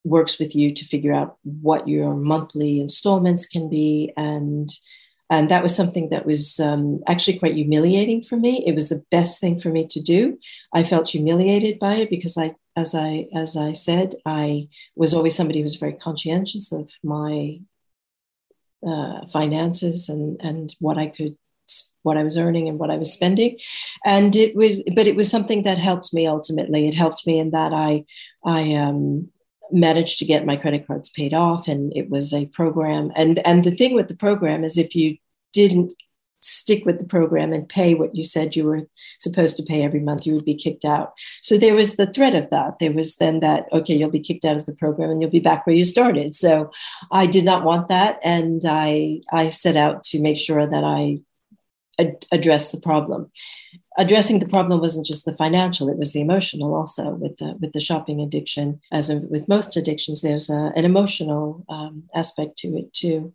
works 0.02 0.38
with 0.38 0.54
you 0.54 0.74
to 0.74 0.84
figure 0.84 1.12
out 1.12 1.36
what 1.42 1.88
your 1.88 2.14
monthly 2.14 2.80
installments 2.80 3.46
can 3.46 3.68
be. 3.68 4.12
And 4.16 4.70
and 5.30 5.50
that 5.50 5.62
was 5.62 5.74
something 5.74 6.10
that 6.10 6.26
was 6.26 6.60
um, 6.60 7.02
actually 7.06 7.38
quite 7.38 7.54
humiliating 7.54 8.22
for 8.22 8.36
me. 8.36 8.62
It 8.66 8.74
was 8.74 8.90
the 8.90 9.02
best 9.10 9.40
thing 9.40 9.58
for 9.58 9.70
me 9.70 9.86
to 9.88 10.00
do. 10.00 10.38
I 10.72 10.84
felt 10.84 11.08
humiliated 11.08 11.78
by 11.78 11.94
it 11.94 12.10
because 12.10 12.36
I 12.36 12.54
as 12.76 12.94
I 12.94 13.28
as 13.34 13.56
I 13.56 13.72
said, 13.72 14.16
I 14.26 14.68
was 14.96 15.14
always 15.14 15.34
somebody 15.34 15.60
who 15.60 15.64
was 15.64 15.76
very 15.76 15.94
conscientious 15.94 16.72
of 16.72 16.90
my 17.02 17.60
uh, 18.86 19.26
finances 19.32 20.08
and 20.08 20.40
and 20.40 20.74
what 20.80 20.98
I 20.98 21.06
could 21.08 21.36
what 22.02 22.18
I 22.18 22.22
was 22.22 22.36
earning 22.36 22.68
and 22.68 22.78
what 22.78 22.90
I 22.90 22.98
was 22.98 23.12
spending, 23.12 23.58
and 24.04 24.36
it 24.36 24.54
was 24.54 24.82
but 24.94 25.06
it 25.06 25.16
was 25.16 25.30
something 25.30 25.62
that 25.62 25.78
helped 25.78 26.12
me 26.12 26.26
ultimately. 26.26 26.86
It 26.86 26.94
helped 26.94 27.26
me 27.26 27.38
in 27.38 27.50
that 27.50 27.72
I 27.72 28.04
I 28.44 28.74
um, 28.74 29.30
managed 29.70 30.18
to 30.18 30.24
get 30.24 30.46
my 30.46 30.56
credit 30.56 30.86
cards 30.86 31.08
paid 31.08 31.34
off, 31.34 31.68
and 31.68 31.92
it 31.96 32.10
was 32.10 32.32
a 32.32 32.46
program. 32.46 33.10
and 33.16 33.38
And 33.46 33.64
the 33.64 33.74
thing 33.74 33.94
with 33.94 34.08
the 34.08 34.16
program 34.16 34.64
is 34.64 34.78
if 34.78 34.94
you 34.94 35.16
didn't 35.52 35.94
stick 36.44 36.84
with 36.84 36.98
the 36.98 37.06
program 37.06 37.52
and 37.52 37.68
pay 37.68 37.94
what 37.94 38.14
you 38.14 38.22
said 38.22 38.54
you 38.54 38.64
were 38.64 38.82
supposed 39.18 39.56
to 39.56 39.62
pay 39.62 39.82
every 39.82 40.00
month, 40.00 40.26
you 40.26 40.34
would 40.34 40.44
be 40.44 40.54
kicked 40.54 40.84
out. 40.84 41.14
So 41.42 41.56
there 41.56 41.74
was 41.74 41.96
the 41.96 42.06
threat 42.06 42.34
of 42.34 42.50
that. 42.50 42.78
There 42.78 42.92
was 42.92 43.16
then 43.16 43.40
that, 43.40 43.66
okay, 43.72 43.96
you'll 43.96 44.10
be 44.10 44.20
kicked 44.20 44.44
out 44.44 44.58
of 44.58 44.66
the 44.66 44.74
program 44.74 45.10
and 45.10 45.22
you'll 45.22 45.30
be 45.30 45.40
back 45.40 45.66
where 45.66 45.76
you 45.76 45.84
started. 45.84 46.34
So 46.34 46.70
I 47.10 47.26
did 47.26 47.44
not 47.44 47.64
want 47.64 47.88
that. 47.88 48.20
And 48.22 48.62
I, 48.66 49.22
I 49.32 49.48
set 49.48 49.76
out 49.76 50.02
to 50.04 50.20
make 50.20 50.38
sure 50.38 50.66
that 50.66 50.84
I 50.84 51.20
ad- 51.98 52.26
address 52.30 52.72
the 52.72 52.80
problem. 52.80 53.30
Addressing 53.96 54.40
the 54.40 54.48
problem 54.48 54.80
wasn't 54.80 55.06
just 55.06 55.24
the 55.24 55.36
financial; 55.36 55.88
it 55.88 55.96
was 55.96 56.12
the 56.12 56.20
emotional 56.20 56.74
also. 56.74 57.10
With 57.10 57.36
the 57.36 57.56
with 57.60 57.72
the 57.72 57.80
shopping 57.80 58.20
addiction, 58.20 58.80
as 58.90 59.08
with 59.08 59.46
most 59.46 59.76
addictions, 59.76 60.20
there's 60.20 60.50
a, 60.50 60.72
an 60.74 60.84
emotional 60.84 61.64
um, 61.68 62.02
aspect 62.12 62.58
to 62.58 62.76
it 62.76 62.92
too 62.92 63.32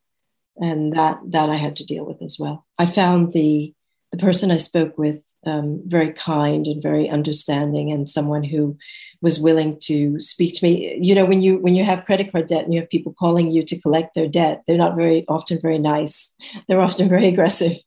and 0.60 0.94
that 0.94 1.20
that 1.25 1.50
I 1.50 1.56
had 1.56 1.75
to 1.78 1.86
deal 1.86 2.06
with 2.06 2.22
as 2.22 2.38
well. 2.39 2.66
I 2.78 2.86
found 2.86 3.34
the 3.34 3.74
the 4.12 4.18
person 4.18 4.51
I 4.51 4.58
spoke 4.58 4.98
with 4.98 5.22
um, 5.46 5.82
very 5.86 6.12
kind 6.12 6.68
and 6.68 6.84
very 6.84 7.08
understanding, 7.10 7.92
and 7.92 8.10
someone 8.10 8.44
who 8.44 8.78
was 9.22 9.39
willing 9.39 9.78
to 9.84 10.20
speak 10.20 10.56
to 10.56 10.66
me. 10.66 10.98
You 11.00 11.16
know, 11.16 11.25
when 11.25 11.42
you 11.42 11.60
when 11.60 11.75
you 11.75 11.84
have 11.86 12.06
credit 12.06 12.32
card 12.32 12.48
debt 12.48 12.66
and 12.66 12.74
you 12.74 12.82
have 12.82 12.89
people 12.89 13.13
calling 13.18 13.50
you 13.50 13.63
to 13.63 13.80
collect 13.80 14.16
their 14.16 14.28
debt, 14.28 14.63
they're 14.68 14.78
not 14.78 14.96
very 14.96 15.25
often 15.28 15.60
very 15.62 15.80
nice. 15.80 16.34
They're 16.68 16.82
often 16.82 17.10
very 17.10 17.28
aggressive, 17.28 17.78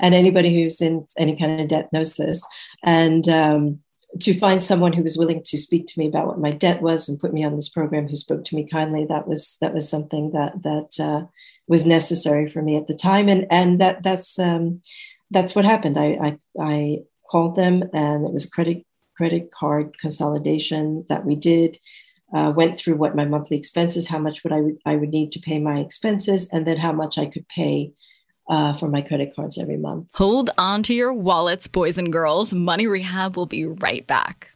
and 0.00 0.14
anybody 0.14 0.54
who's 0.54 0.80
in 0.80 1.06
any 1.18 1.36
kind 1.36 1.60
of 1.60 1.68
debt 1.68 1.92
knows 1.92 2.14
this. 2.14 2.46
And 2.82 3.28
um, 3.28 3.80
to 4.20 4.38
find 4.38 4.62
someone 4.62 4.92
who 4.92 5.02
was 5.02 5.16
willing 5.16 5.42
to 5.42 5.58
speak 5.58 5.86
to 5.86 5.98
me 5.98 6.06
about 6.06 6.26
what 6.26 6.38
my 6.38 6.52
debt 6.52 6.82
was 6.82 7.08
and 7.08 7.20
put 7.20 7.32
me 7.32 7.44
on 7.44 7.56
this 7.56 7.68
program, 7.68 8.08
who 8.08 8.16
spoke 8.16 8.44
to 8.44 8.54
me 8.54 8.66
kindly, 8.66 9.06
that 9.06 9.26
was 9.26 9.56
that 9.60 9.74
was 9.74 9.88
something 9.88 10.32
that 10.32 10.62
that 10.62 11.02
uh, 11.02 11.26
was 11.66 11.86
necessary 11.86 12.50
for 12.50 12.62
me 12.62 12.76
at 12.76 12.86
the 12.86 12.94
time, 12.94 13.28
and 13.28 13.46
and 13.50 13.80
that 13.80 14.02
that's 14.02 14.38
um, 14.38 14.82
that's 15.30 15.54
what 15.54 15.64
happened. 15.64 15.98
I, 15.98 16.18
I 16.22 16.38
I 16.60 16.98
called 17.30 17.56
them, 17.56 17.82
and 17.92 18.26
it 18.26 18.32
was 18.32 18.44
a 18.44 18.50
credit 18.50 18.84
credit 19.16 19.50
card 19.50 19.98
consolidation 19.98 21.04
that 21.08 21.24
we 21.24 21.36
did. 21.36 21.78
Uh, 22.34 22.50
went 22.50 22.78
through 22.78 22.96
what 22.96 23.14
my 23.14 23.26
monthly 23.26 23.58
expenses, 23.58 24.08
how 24.08 24.18
much 24.18 24.42
would 24.42 24.52
I 24.52 24.60
would 24.60 24.78
I 24.86 24.96
would 24.96 25.10
need 25.10 25.32
to 25.32 25.40
pay 25.40 25.58
my 25.58 25.80
expenses, 25.80 26.48
and 26.50 26.66
then 26.66 26.78
how 26.78 26.92
much 26.92 27.18
I 27.18 27.26
could 27.26 27.46
pay 27.48 27.92
uh, 28.52 28.74
for 28.74 28.86
my 28.86 29.00
credit 29.00 29.34
cards 29.34 29.58
every 29.58 29.78
month. 29.78 30.06
Hold 30.14 30.50
on 30.58 30.82
to 30.84 30.94
your 30.94 31.12
wallets, 31.12 31.66
boys 31.66 31.96
and 31.96 32.12
girls. 32.12 32.52
Money 32.52 32.86
Rehab 32.86 33.36
will 33.36 33.46
be 33.46 33.64
right 33.64 34.06
back. 34.06 34.50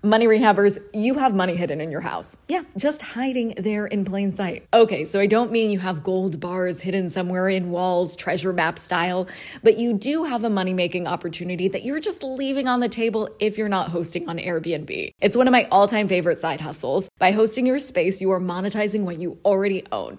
Money 0.00 0.26
rehabbers, 0.26 0.78
you 0.94 1.14
have 1.14 1.34
money 1.34 1.56
hidden 1.56 1.80
in 1.80 1.90
your 1.90 2.00
house. 2.00 2.38
Yeah, 2.46 2.62
just 2.76 3.02
hiding 3.02 3.54
there 3.56 3.84
in 3.84 4.04
plain 4.04 4.30
sight. 4.30 4.64
Okay, 4.72 5.04
so 5.04 5.18
I 5.18 5.26
don't 5.26 5.50
mean 5.50 5.72
you 5.72 5.80
have 5.80 6.04
gold 6.04 6.38
bars 6.38 6.82
hidden 6.82 7.10
somewhere 7.10 7.48
in 7.48 7.72
walls, 7.72 8.14
treasure 8.14 8.52
map 8.52 8.78
style, 8.78 9.26
but 9.64 9.76
you 9.76 9.92
do 9.92 10.22
have 10.22 10.44
a 10.44 10.50
money 10.50 10.72
making 10.72 11.08
opportunity 11.08 11.66
that 11.66 11.84
you're 11.84 11.98
just 11.98 12.22
leaving 12.22 12.68
on 12.68 12.78
the 12.78 12.88
table 12.88 13.28
if 13.40 13.58
you're 13.58 13.68
not 13.68 13.88
hosting 13.88 14.28
on 14.28 14.38
Airbnb. 14.38 15.10
It's 15.20 15.36
one 15.36 15.48
of 15.48 15.52
my 15.52 15.64
all 15.64 15.88
time 15.88 16.06
favorite 16.06 16.36
side 16.36 16.60
hustles. 16.60 17.08
By 17.18 17.32
hosting 17.32 17.66
your 17.66 17.80
space, 17.80 18.20
you 18.20 18.30
are 18.30 18.40
monetizing 18.40 19.02
what 19.02 19.18
you 19.18 19.38
already 19.44 19.84
own. 19.90 20.18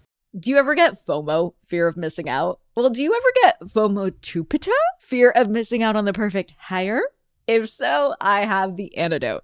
Do 0.37 0.49
you 0.49 0.57
ever 0.57 0.75
get 0.75 0.93
FOMO, 0.93 1.55
fear 1.67 1.87
of 1.87 1.97
missing 1.97 2.29
out? 2.29 2.61
Well, 2.73 2.89
do 2.89 3.03
you 3.03 3.13
ever 3.13 3.33
get 3.43 3.59
FOMO-tupita, 3.69 4.71
fear 4.99 5.29
of 5.29 5.49
missing 5.49 5.83
out 5.83 5.97
on 5.97 6.05
the 6.05 6.13
perfect 6.13 6.55
hire? 6.57 7.01
If 7.47 7.69
so, 7.69 8.15
I 8.21 8.45
have 8.45 8.77
the 8.77 8.95
antidote. 8.97 9.43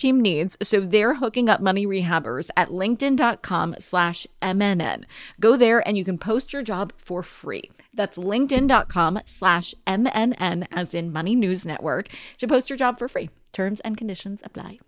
team 0.00 0.20
needs, 0.20 0.56
so 0.62 0.80
they're 0.80 1.14
hooking 1.14 1.48
up 1.48 1.60
money 1.60 1.86
rehabbers 1.86 2.50
at 2.56 2.68
linkedin.com 2.68 3.76
slash 3.78 4.26
MNN. 4.42 5.04
Go 5.38 5.56
there 5.56 5.86
and 5.86 5.96
you 5.96 6.04
can 6.04 6.18
post 6.18 6.52
your 6.52 6.62
job 6.62 6.92
for 6.96 7.22
free. 7.22 7.70
That's 7.94 8.16
linkedin.com 8.18 9.20
slash 9.26 9.74
MNN 9.86 10.66
as 10.72 10.94
in 10.94 11.12
Money 11.12 11.34
News 11.34 11.64
Network 11.64 12.08
to 12.38 12.46
post 12.46 12.70
your 12.70 12.76
job 12.76 12.98
for 12.98 13.08
free. 13.08 13.30
Terms 13.52 13.80
and 13.80 13.96
conditions 13.96 14.42
apply. 14.44 14.80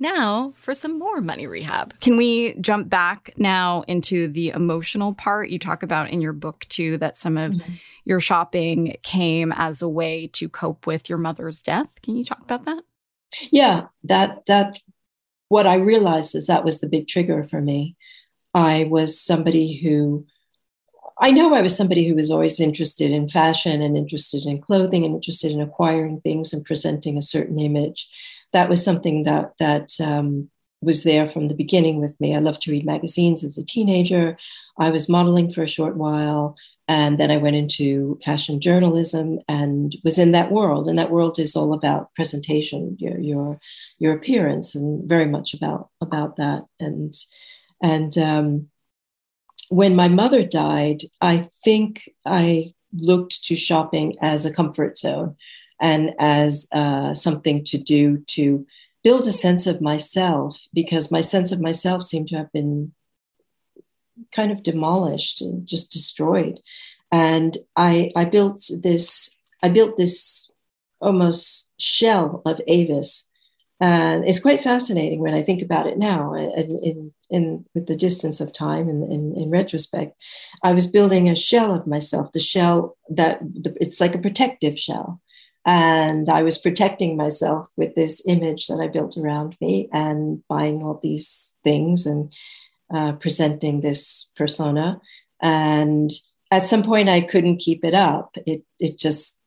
Now 0.00 0.52
for 0.56 0.74
some 0.74 0.98
more 0.98 1.20
money 1.20 1.46
rehab. 1.46 1.98
Can 2.00 2.16
we 2.16 2.54
jump 2.54 2.88
back 2.88 3.32
now 3.36 3.82
into 3.88 4.28
the 4.28 4.50
emotional 4.50 5.12
part? 5.12 5.50
You 5.50 5.58
talk 5.58 5.82
about 5.82 6.10
in 6.10 6.20
your 6.20 6.32
book 6.32 6.66
too 6.68 6.98
that 6.98 7.16
some 7.16 7.36
of 7.36 7.52
mm-hmm. 7.52 7.72
your 8.04 8.20
shopping 8.20 8.96
came 9.02 9.52
as 9.52 9.82
a 9.82 9.88
way 9.88 10.28
to 10.34 10.48
cope 10.48 10.86
with 10.86 11.08
your 11.08 11.18
mother's 11.18 11.62
death. 11.62 11.88
Can 12.02 12.16
you 12.16 12.24
talk 12.24 12.40
about 12.40 12.64
that? 12.66 12.84
Yeah, 13.50 13.86
that 14.04 14.46
that 14.46 14.78
what 15.48 15.66
I 15.66 15.76
realized 15.76 16.34
is 16.34 16.46
that 16.46 16.64
was 16.64 16.80
the 16.80 16.88
big 16.88 17.08
trigger 17.08 17.42
for 17.42 17.60
me. 17.60 17.96
I 18.54 18.84
was 18.84 19.20
somebody 19.20 19.76
who 19.76 20.26
I 21.20 21.32
know 21.32 21.52
I 21.54 21.62
was 21.62 21.76
somebody 21.76 22.06
who 22.06 22.14
was 22.14 22.30
always 22.30 22.60
interested 22.60 23.10
in 23.10 23.28
fashion 23.28 23.82
and 23.82 23.96
interested 23.96 24.46
in 24.46 24.60
clothing 24.60 25.04
and 25.04 25.16
interested 25.16 25.50
in 25.50 25.60
acquiring 25.60 26.20
things 26.20 26.52
and 26.52 26.64
presenting 26.64 27.18
a 27.18 27.22
certain 27.22 27.58
image 27.58 28.08
that 28.52 28.68
was 28.68 28.84
something 28.84 29.24
that 29.24 29.52
that 29.58 29.92
um, 30.00 30.50
was 30.80 31.02
there 31.02 31.28
from 31.28 31.48
the 31.48 31.54
beginning 31.54 32.00
with 32.00 32.18
me. 32.20 32.34
I 32.34 32.38
loved 32.38 32.62
to 32.62 32.70
read 32.70 32.86
magazines 32.86 33.42
as 33.44 33.58
a 33.58 33.64
teenager. 33.64 34.38
I 34.78 34.90
was 34.90 35.08
modeling 35.08 35.52
for 35.52 35.62
a 35.62 35.68
short 35.68 35.96
while, 35.96 36.56
and 36.86 37.18
then 37.18 37.30
I 37.30 37.36
went 37.36 37.56
into 37.56 38.18
fashion 38.24 38.60
journalism 38.60 39.40
and 39.48 39.96
was 40.04 40.18
in 40.18 40.32
that 40.32 40.52
world. 40.52 40.88
And 40.88 40.98
that 40.98 41.10
world 41.10 41.38
is 41.38 41.56
all 41.56 41.72
about 41.72 42.14
presentation, 42.14 42.96
your 42.98 43.18
your 43.18 43.60
your 43.98 44.14
appearance, 44.14 44.74
and 44.74 45.08
very 45.08 45.26
much 45.26 45.54
about 45.54 45.90
about 46.00 46.36
that. 46.36 46.62
And 46.78 47.14
and 47.82 48.16
um, 48.18 48.68
when 49.68 49.94
my 49.96 50.08
mother 50.08 50.42
died, 50.42 51.02
I 51.20 51.48
think 51.64 52.10
I 52.24 52.74
looked 52.94 53.44
to 53.44 53.56
shopping 53.56 54.16
as 54.22 54.46
a 54.46 54.52
comfort 54.52 54.96
zone 54.96 55.36
and 55.80 56.14
as 56.18 56.68
uh, 56.72 57.14
something 57.14 57.64
to 57.64 57.78
do 57.78 58.18
to 58.26 58.66
build 59.04 59.26
a 59.26 59.32
sense 59.32 59.66
of 59.66 59.80
myself 59.80 60.66
because 60.72 61.10
my 61.10 61.20
sense 61.20 61.52
of 61.52 61.60
myself 61.60 62.02
seemed 62.02 62.28
to 62.28 62.36
have 62.36 62.52
been 62.52 62.92
kind 64.32 64.50
of 64.50 64.62
demolished 64.62 65.40
and 65.40 65.66
just 65.66 65.92
destroyed 65.92 66.60
and 67.12 67.58
i 67.76 68.10
i 68.16 68.24
built 68.24 68.68
this 68.82 69.36
i 69.62 69.68
built 69.68 69.96
this 69.96 70.50
almost 71.00 71.70
shell 71.78 72.42
of 72.44 72.60
avis 72.66 73.28
And 73.80 74.24
it's 74.24 74.40
quite 74.40 74.64
fascinating 74.64 75.20
when 75.20 75.34
I 75.34 75.42
think 75.42 75.62
about 75.62 75.86
it 75.86 75.98
now, 75.98 76.34
in, 76.34 76.78
in, 76.78 77.12
in 77.30 77.64
with 77.74 77.86
the 77.86 77.94
distance 77.94 78.40
of 78.40 78.52
time 78.52 78.88
and 78.88 79.04
in, 79.04 79.36
in, 79.36 79.50
retrospect. 79.50 80.16
I 80.64 80.72
was 80.72 80.88
building 80.88 81.28
a 81.28 81.36
shell 81.36 81.72
of 81.72 81.86
myself, 81.86 82.32
the 82.32 82.40
shell 82.40 82.96
that 83.08 83.38
it's 83.80 84.00
like 84.00 84.16
a 84.16 84.20
protective 84.26 84.78
shell. 84.78 85.20
And 85.68 86.30
I 86.30 86.44
was 86.44 86.56
protecting 86.56 87.14
myself 87.14 87.68
with 87.76 87.94
this 87.94 88.22
image 88.26 88.68
that 88.68 88.80
I 88.80 88.88
built 88.88 89.18
around 89.18 89.54
me 89.60 89.90
and 89.92 90.42
buying 90.48 90.82
all 90.82 90.98
these 91.02 91.54
things 91.62 92.06
and 92.06 92.32
uh, 92.90 93.12
presenting 93.12 93.82
this 93.82 94.30
persona. 94.34 94.98
And 95.42 96.10
at 96.50 96.62
some 96.62 96.82
point, 96.82 97.10
I 97.10 97.20
couldn't 97.20 97.58
keep 97.58 97.84
it 97.84 97.92
up. 97.92 98.34
It, 98.46 98.62
it 98.80 98.98
just 98.98 99.38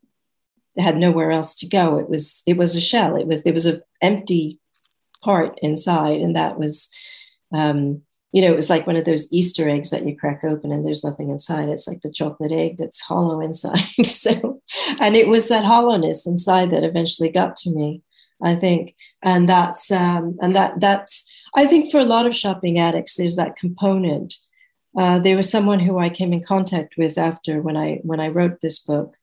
had 0.77 0.95
nowhere 0.95 1.31
else 1.31 1.55
to 1.55 1.67
go. 1.67 1.97
It 1.97 2.07
was 2.07 2.43
it 2.45 2.55
was 2.55 2.75
a 2.75 2.81
shell. 2.81 3.15
It 3.15 3.25
was 3.25 3.41
there 3.41 3.51
was 3.51 3.65
an 3.65 3.81
empty 3.99 4.59
part 5.23 5.57
inside, 5.63 6.21
and 6.21 6.35
that 6.35 6.59
was, 6.59 6.87
um, 7.51 8.03
you 8.31 8.43
know, 8.43 8.51
it 8.51 8.55
was 8.55 8.69
like 8.69 8.85
one 8.85 8.95
of 8.95 9.05
those 9.05 9.27
Easter 9.31 9.67
eggs 9.67 9.89
that 9.89 10.05
you 10.05 10.15
crack 10.15 10.43
open 10.43 10.71
and 10.71 10.85
there's 10.85 11.03
nothing 11.03 11.31
inside. 11.31 11.67
It's 11.67 11.87
like 11.87 12.01
the 12.03 12.11
chocolate 12.11 12.51
egg 12.51 12.77
that's 12.77 13.01
hollow 13.01 13.41
inside. 13.41 13.87
so, 14.03 14.60
and 14.99 15.15
it 15.15 15.27
was 15.27 15.47
that 15.47 15.65
hollowness 15.65 16.25
inside 16.25 16.71
that 16.71 16.83
eventually 16.83 17.29
got 17.29 17.55
to 17.57 17.71
me. 17.71 18.01
I 18.43 18.55
think, 18.55 18.95
and 19.21 19.47
that's 19.47 19.91
um, 19.91 20.37
and 20.41 20.55
that 20.55 20.79
that's 20.79 21.25
I 21.55 21.67
think 21.67 21.91
for 21.91 21.99
a 21.99 22.05
lot 22.05 22.25
of 22.25 22.35
shopping 22.35 22.79
addicts, 22.79 23.15
there's 23.15 23.35
that 23.35 23.55
component. 23.55 24.35
Uh, 24.97 25.19
there 25.19 25.37
was 25.37 25.49
someone 25.49 25.79
who 25.79 25.99
I 25.99 26.09
came 26.09 26.33
in 26.33 26.43
contact 26.43 26.95
with 26.97 27.17
after 27.17 27.61
when 27.61 27.77
I 27.77 27.99
when 28.03 28.19
I 28.19 28.29
wrote 28.29 28.59
this 28.61 28.79
book, 28.79 29.15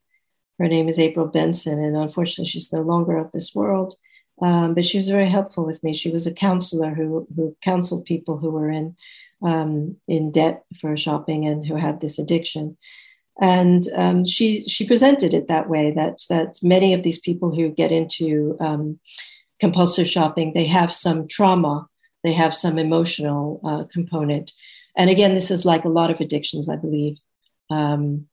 her 0.58 0.68
name 0.68 0.88
is 0.88 0.98
April 0.98 1.26
Benson, 1.26 1.82
and 1.82 1.96
unfortunately, 1.96 2.46
she's 2.46 2.72
no 2.72 2.82
longer 2.82 3.16
of 3.16 3.32
this 3.32 3.54
world. 3.54 3.94
Um, 4.40 4.74
but 4.74 4.84
she 4.84 4.98
was 4.98 5.08
very 5.08 5.28
helpful 5.28 5.66
with 5.66 5.82
me. 5.82 5.92
She 5.94 6.10
was 6.10 6.26
a 6.26 6.34
counselor 6.34 6.94
who 6.94 7.26
who 7.34 7.56
counseled 7.62 8.04
people 8.04 8.38
who 8.38 8.50
were 8.50 8.70
in 8.70 8.96
um, 9.42 9.96
in 10.06 10.30
debt 10.30 10.64
for 10.80 10.96
shopping 10.96 11.46
and 11.46 11.66
who 11.66 11.76
had 11.76 12.00
this 12.00 12.18
addiction. 12.18 12.76
And 13.40 13.84
um, 13.94 14.24
she 14.24 14.68
she 14.68 14.86
presented 14.86 15.32
it 15.32 15.48
that 15.48 15.68
way 15.68 15.92
that 15.92 16.18
that 16.28 16.58
many 16.62 16.92
of 16.92 17.02
these 17.02 17.20
people 17.20 17.54
who 17.54 17.70
get 17.70 17.92
into 17.92 18.56
um, 18.60 18.98
compulsive 19.60 20.08
shopping 20.08 20.52
they 20.52 20.66
have 20.66 20.92
some 20.92 21.28
trauma, 21.28 21.88
they 22.24 22.32
have 22.32 22.54
some 22.54 22.78
emotional 22.78 23.60
uh, 23.64 23.84
component. 23.92 24.52
And 24.96 25.08
again, 25.10 25.34
this 25.34 25.50
is 25.50 25.64
like 25.64 25.84
a 25.84 25.90
lot 25.90 26.10
of 26.10 26.20
addictions, 26.20 26.68
I 26.68 26.76
believe. 26.76 27.18
Um, 27.70 28.26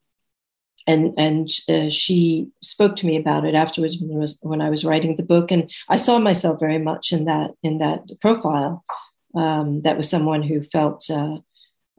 and 0.87 1.13
and 1.17 1.49
uh, 1.69 1.89
she 1.89 2.49
spoke 2.61 2.95
to 2.97 3.05
me 3.05 3.17
about 3.17 3.45
it 3.45 3.55
afterwards 3.55 3.97
when 3.99 4.17
I, 4.17 4.19
was, 4.19 4.39
when 4.41 4.61
I 4.61 4.69
was 4.69 4.85
writing 4.85 5.15
the 5.15 5.23
book 5.23 5.51
and 5.51 5.71
I 5.89 5.97
saw 5.97 6.19
myself 6.19 6.59
very 6.59 6.77
much 6.77 7.11
in 7.11 7.25
that 7.25 7.51
in 7.63 7.79
that 7.79 8.03
profile 8.21 8.83
um, 9.35 9.81
that 9.81 9.97
was 9.97 10.09
someone 10.09 10.43
who 10.43 10.63
felt 10.63 11.09
uh, 11.09 11.37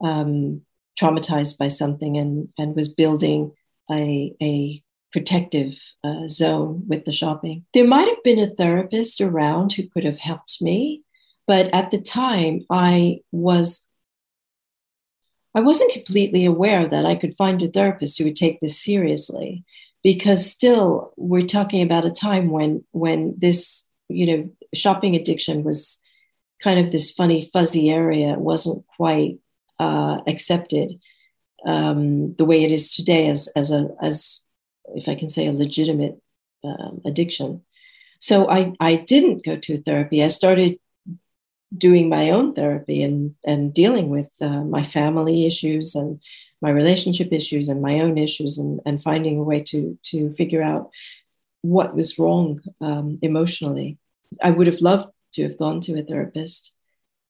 um, 0.01 0.61
traumatized 0.99 1.57
by 1.57 1.67
something 1.67 2.17
and 2.17 2.49
and 2.57 2.75
was 2.75 2.93
building 2.93 3.53
a 3.91 4.35
a 4.41 4.81
protective 5.11 5.79
uh, 6.03 6.27
zone 6.27 6.83
with 6.87 7.05
the 7.05 7.11
shopping. 7.11 7.65
There 7.73 7.87
might 7.87 8.07
have 8.07 8.23
been 8.23 8.39
a 8.39 8.53
therapist 8.53 9.21
around 9.21 9.73
who 9.73 9.87
could 9.87 10.03
have 10.03 10.19
helped 10.19 10.61
me 10.61 11.03
but 11.47 11.73
at 11.73 11.89
the 11.89 12.01
time 12.01 12.65
I 12.69 13.21
was 13.31 13.83
I 15.55 15.61
wasn't 15.61 15.93
completely 15.93 16.45
aware 16.45 16.87
that 16.87 17.05
I 17.05 17.15
could 17.15 17.35
find 17.35 17.59
a 17.63 17.67
therapist 17.67 18.19
who 18.19 18.25
would 18.25 18.35
take 18.35 18.59
this 18.59 18.79
seriously 18.79 19.63
because 20.03 20.51
still 20.51 21.13
we're 21.17 21.47
talking 21.47 21.81
about 21.81 22.05
a 22.05 22.11
time 22.11 22.51
when 22.51 22.83
when 22.91 23.33
this 23.37 23.89
you 24.09 24.25
know 24.27 24.49
shopping 24.75 25.15
addiction 25.15 25.63
was 25.63 25.99
kind 26.61 26.79
of 26.79 26.91
this 26.91 27.11
funny 27.11 27.49
fuzzy 27.53 27.89
area. 27.89 28.33
It 28.33 28.39
wasn't 28.39 28.85
quite 28.97 29.39
uh, 29.79 30.21
accepted 30.27 30.99
um, 31.65 32.35
the 32.35 32.45
way 32.45 32.63
it 32.63 32.71
is 32.71 32.95
today 32.95 33.27
as 33.29 33.47
as 33.55 33.71
a 33.71 33.89
as 34.01 34.43
if 34.95 35.07
I 35.07 35.15
can 35.15 35.29
say 35.29 35.47
a 35.47 35.53
legitimate 35.53 36.21
um, 36.63 37.01
addiction. 37.05 37.63
So 38.19 38.49
I 38.49 38.73
I 38.79 38.95
didn't 38.95 39.45
go 39.45 39.57
to 39.57 39.81
therapy. 39.81 40.23
I 40.23 40.29
started 40.29 40.79
doing 41.75 42.07
my 42.07 42.29
own 42.31 42.53
therapy 42.53 43.03
and 43.03 43.35
and 43.45 43.73
dealing 43.73 44.09
with 44.09 44.29
uh, 44.41 44.63
my 44.63 44.83
family 44.83 45.45
issues 45.45 45.95
and 45.95 46.21
my 46.61 46.69
relationship 46.69 47.29
issues 47.31 47.69
and 47.69 47.81
my 47.81 47.99
own 47.99 48.17
issues 48.17 48.57
and, 48.57 48.79
and 48.85 49.03
finding 49.03 49.37
a 49.37 49.43
way 49.43 49.61
to 49.61 49.97
to 50.03 50.33
figure 50.33 50.63
out 50.63 50.89
what 51.61 51.95
was 51.95 52.17
wrong 52.19 52.61
um, 52.81 53.19
emotionally. 53.21 53.97
I 54.41 54.51
would 54.51 54.67
have 54.67 54.81
loved 54.81 55.09
to 55.33 55.43
have 55.43 55.57
gone 55.57 55.81
to 55.81 55.99
a 55.99 56.03
therapist, 56.03 56.71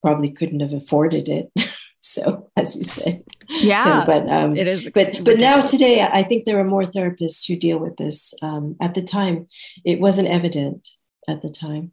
probably 0.02 0.30
couldn't 0.30 0.60
have 0.60 0.72
afforded 0.72 1.28
it. 1.28 1.52
so, 2.08 2.50
as 2.56 2.76
you 2.76 2.84
said, 2.84 3.24
yeah, 3.48 4.00
so, 4.00 4.06
but 4.06 4.28
um, 4.28 4.56
it 4.56 4.66
is. 4.66 4.88
But 4.94 5.24
but 5.24 5.38
now 5.38 5.62
today, 5.62 6.02
I 6.02 6.22
think 6.22 6.44
there 6.44 6.58
are 6.58 6.64
more 6.64 6.84
therapists 6.84 7.46
who 7.46 7.56
deal 7.56 7.78
with 7.78 7.96
this. 7.96 8.34
Um, 8.42 8.76
at 8.80 8.94
the 8.94 9.02
time, 9.02 9.46
it 9.84 10.00
wasn't 10.00 10.28
evident. 10.28 10.88
At 11.28 11.42
the 11.42 11.50
time, 11.50 11.92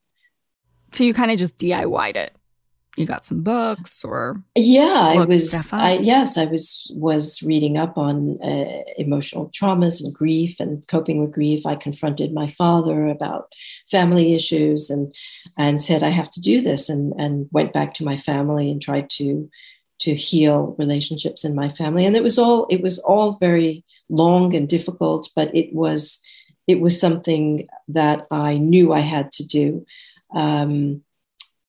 so 0.96 1.04
you 1.04 1.14
kind 1.14 1.32
of 1.32 1.38
just 1.38 1.58
DIY'd 1.58 2.16
it. 2.16 2.34
You 2.96 3.06
got 3.06 3.26
some 3.26 3.44
books 3.44 4.06
or 4.06 4.42
yeah, 4.56 5.14
I 5.18 5.26
was 5.26 5.54
I, 5.74 5.98
yes, 5.98 6.38
I 6.38 6.46
was 6.46 6.90
was 6.96 7.44
reading 7.44 7.78
up 7.78 7.98
on 7.98 8.42
uh, 8.42 8.84
emotional 8.98 9.50
traumas 9.50 10.02
and 10.02 10.14
grief 10.14 10.62
and 10.62 10.88
coping 10.88 11.20
with 11.20 11.34
grief. 11.34 11.66
I 11.66 11.76
confronted 11.76 12.34
my 12.34 12.50
father 12.52 13.08
about 13.08 13.52
family 13.92 14.34
issues 14.34 14.90
and 14.90 15.14
and 15.58 15.82
said 15.82 16.04
I 16.04 16.10
have 16.10 16.32
to 16.32 16.42
do 16.42 16.62
this 16.62 16.88
and 16.88 17.12
and 17.20 17.50
went 17.52 17.74
back 17.74 17.96
to 17.96 18.06
my 18.06 18.16
family 18.16 18.72
and 18.72 18.82
tried 18.82 19.10
to 19.18 19.50
to 20.00 20.14
heal 20.16 20.76
relationships 20.78 21.44
in 21.44 21.56
my 21.56 21.70
family 21.70 22.06
and 22.06 22.16
it 22.16 22.24
was 22.24 22.38
all 22.38 22.66
it 22.70 22.82
was 22.82 23.00
all 23.00 23.34
very 23.34 23.84
long 24.10 24.54
and 24.56 24.70
difficult 24.70 25.30
but 25.36 25.54
it 25.56 25.74
was 25.74 26.22
it 26.68 26.80
was 26.80 27.00
something 27.00 27.68
that 27.88 28.26
I 28.32 28.58
knew 28.58 28.92
I 28.92 29.00
had 29.00 29.32
to 29.34 29.46
do 29.46 29.86
um, 30.34 31.04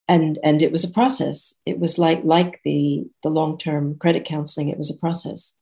and 0.09 0.39
and 0.43 0.63
it 0.63 0.73
was 0.73 0.85
a 0.85 0.93
process. 0.93 1.57
It 1.67 1.79
was 1.79 1.99
like 1.99 2.23
like 2.25 2.61
the 2.65 3.07
the 3.23 3.29
long 3.29 3.59
term 3.59 3.97
credit 3.99 4.25
counseling. 4.25 4.69
It 4.69 4.79
was 4.79 4.91
a 4.91 4.99
process. 4.99 5.55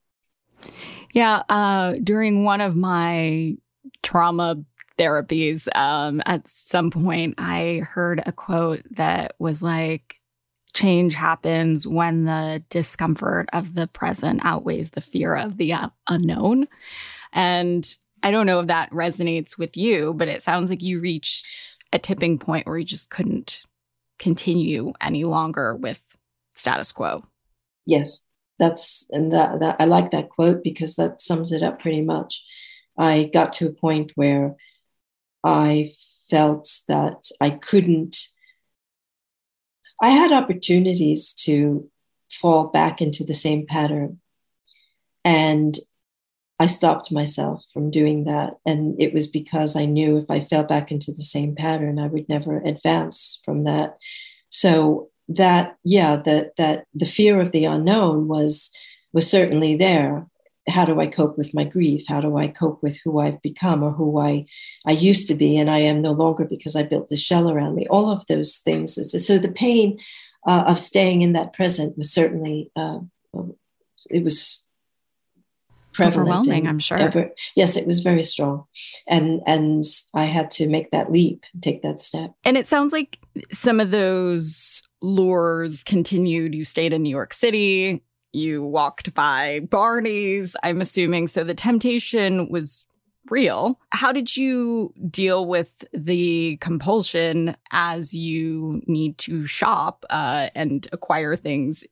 Yeah, 1.13 1.43
uh, 1.49 1.95
during 2.03 2.45
one 2.45 2.61
of 2.61 2.75
my 2.77 3.57
trauma 4.03 4.63
therapies, 4.99 5.69
um, 5.77 6.23
at 6.27 6.49
some 6.49 6.91
point, 6.91 7.35
I 7.39 7.83
heard 7.85 8.23
a 8.25 8.33
quote 8.33 8.83
that 8.93 9.35
was 9.39 9.63
like, 9.63 10.21
"Change 10.75 11.15
happens 11.15 11.87
when 11.87 12.25
the 12.25 12.63
discomfort 12.69 13.49
of 13.53 13.75
the 13.75 13.87
present 13.87 14.41
outweighs 14.45 14.91
the 14.91 15.01
fear 15.01 15.35
of 15.35 15.57
the 15.57 15.73
uh, 15.73 15.89
unknown," 16.09 16.69
and 17.33 17.97
I 18.23 18.31
don't 18.31 18.47
know 18.47 18.61
if 18.61 18.69
that 18.69 18.91
resonates 18.91 19.59
with 19.59 19.77
you, 19.77 20.15
but 20.15 20.29
it 20.29 20.43
sounds 20.43 20.71
like 20.71 20.83
you 20.83 20.99
reached 20.99 21.47
a 21.93 21.99
tipping 21.99 22.39
point 22.39 22.67
where 22.67 22.79
you 22.79 22.85
just 22.85 23.11
couldn't 23.11 23.63
continue 24.19 24.93
any 25.01 25.25
longer 25.25 25.77
with 25.77 26.03
status 26.55 26.91
quo. 26.91 27.25
Yes, 27.87 28.23
that's 28.59 29.07
and 29.11 29.33
that, 29.33 29.61
that 29.61 29.77
I 29.79 29.85
like 29.85 30.11
that 30.13 30.31
quote 30.31 30.63
because 30.65 30.97
that 30.97 31.21
sums 31.21 31.53
it 31.53 31.63
up 31.63 31.81
pretty 31.81 32.01
much. 32.01 32.45
I 32.99 33.31
got 33.33 33.53
to 33.55 33.69
a 33.69 33.73
point 33.73 34.13
where 34.15 34.55
I 35.45 35.93
felt 36.31 36.71
that 36.89 37.29
I 37.41 37.51
couldn't. 37.51 38.17
I 40.03 40.11
had 40.11 40.33
opportunities 40.33 41.33
to 41.45 41.89
fall 42.33 42.67
back 42.67 43.01
into 43.01 43.25
the 43.25 43.35
same 43.35 43.67
pattern. 43.67 44.21
And 45.25 45.79
I 46.59 46.67
stopped 46.67 47.11
myself 47.13 47.65
from 47.73 47.91
doing 47.91 48.25
that. 48.25 48.55
And 48.65 49.01
it 49.01 49.13
was 49.13 49.27
because 49.27 49.77
I 49.77 49.87
knew 49.87 50.19
if 50.19 50.31
I 50.31 50.45
fell 50.45 50.65
back 50.65 50.91
into 50.91 51.13
the 51.13 51.23
same 51.23 51.55
pattern, 51.55 51.99
I 51.99 52.07
would 52.07 52.29
never 52.29 52.59
advance 52.59 53.41
from 53.45 53.65
that. 53.65 53.97
So 54.51 55.11
that, 55.29 55.77
yeah, 55.85 56.17
that 56.17 56.57
that 56.57 56.85
the 56.95 57.07
fear 57.07 57.41
of 57.41 57.53
the 57.53 57.65
unknown 57.65 58.29
was 58.29 58.71
was 59.13 59.31
certainly 59.31 59.77
there. 59.77 60.27
How 60.69 60.85
do 60.85 61.01
I 61.01 61.07
cope 61.07 61.37
with 61.37 61.53
my 61.53 61.65
grief? 61.65 62.05
How 62.09 62.21
do 62.21 62.37
I 62.37 62.49
cope 62.49 62.83
with 62.83 62.99
who 63.05 63.21
I've 63.21 63.41
become 63.43 63.83
or 63.83 63.91
who 63.91 64.19
I 64.19 64.47
I 64.87 64.93
used 64.93 65.29
to 65.29 65.35
be 65.35 65.59
and 65.59 65.71
I 65.71 65.79
am 65.79 66.03
no 66.03 66.13
longer 66.13 66.45
because 66.45 66.75
I 66.75 66.83
built 66.83 67.09
the 67.09 67.17
shell 67.17 67.51
around 67.51 67.75
me? 67.75 67.87
All 67.89 68.11
of 68.11 68.27
those 68.27 68.57
things. 68.57 68.99
So 69.27 69.39
the 69.39 69.49
pain 69.49 69.99
uh, 70.47 70.65
of 70.67 70.79
staying 70.79 71.23
in 71.23 71.33
that 71.35 71.53
present 71.53 71.97
was 71.99 72.13
certainly 72.13 72.71
uh, 72.77 72.99
it 74.11 74.23
was 74.23 74.65
overwhelming 76.01 76.67
i'm 76.67 76.81
sure 76.81 76.99
ever, 76.99 77.31
yes 77.55 77.77
it 77.77 77.87
was 77.87 78.01
very 78.01 78.25
strong 78.25 78.65
and 79.07 79.41
and 79.47 79.85
i 80.13 80.25
had 80.25 80.51
to 80.51 80.69
make 80.69 80.91
that 80.91 81.13
leap 81.13 81.45
take 81.61 81.83
that 81.83 82.01
step 82.01 82.33
and 82.45 82.57
it 82.57 82.67
sounds 82.67 82.93
like 82.93 83.21
some 83.53 83.79
of 83.79 83.93
those 83.93 84.83
lures 85.01 85.85
continued 85.85 86.53
you 86.53 86.65
stayed 86.65 86.93
in 86.93 87.03
new 87.03 87.11
york 87.11 87.33
city 87.33 88.03
you 88.35 88.63
walked 88.63 89.15
by 89.15 89.61
barney's 89.71 90.57
i'm 90.63 90.81
assuming 90.81 91.29
so 91.29 91.45
the 91.45 91.55
temptation 91.55 92.49
was 92.49 92.87
real. 93.31 93.81
How 93.91 94.13
did 94.13 94.37
you 94.37 94.93
deal 95.11 95.47
with 95.47 95.85
the 95.93 96.57
compulsion 96.59 97.57
as 97.71 98.15
you 98.15 98.83
need 98.87 99.19
to 99.19 99.47
shop 99.47 100.05
uh, 100.11 100.51
and 100.55 100.87
acquire 100.93 101.37
things 101.37 101.85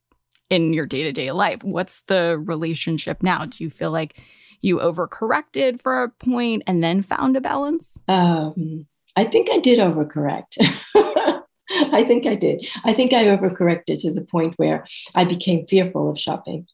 in 0.51 0.73
your 0.73 0.87
day 0.87 1.03
to 1.05 1.13
day 1.13 1.33
life? 1.33 1.63
What's 1.63 2.03
the 2.03 2.39
relationship 2.39 3.23
now? 3.23 3.47
Do 3.47 3.65
you 3.65 3.71
feel 3.71 3.91
like 3.91 4.21
you 4.61 4.79
overcorrected 4.79 5.83
for 5.83 6.03
a 6.03 6.09
point 6.09 6.63
and 6.67 6.83
then 6.85 7.03
found 7.03 7.37
a 7.37 7.41
balance? 7.41 7.99
Um, 8.09 8.87
I 9.17 9.25
think 9.25 9.51
I 9.51 9.59
did 9.59 9.79
overcorrect. 9.79 10.59
I 11.93 12.05
think 12.05 12.27
I 12.27 12.35
did. 12.35 12.67
I 12.85 12.93
think 12.93 13.13
I 13.13 13.25
overcorrected 13.25 14.01
to 14.03 14.13
the 14.13 14.23
point 14.23 14.55
where 14.57 14.87
I 15.15 15.25
became 15.25 15.67
fearful 15.67 16.11
of 16.11 16.21
shopping. 16.21 16.67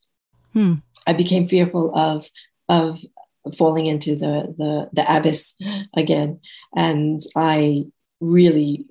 Hmm. 0.52 0.74
I 1.06 1.12
became 1.12 1.48
fearful 1.48 1.96
of 1.96 2.26
of 2.68 3.00
falling 3.56 3.86
into 3.86 4.16
the 4.16 4.54
the 4.58 4.90
the 4.92 5.16
abyss 5.16 5.54
again, 5.96 6.40
and 6.74 7.22
I 7.36 7.86
really 8.20 8.86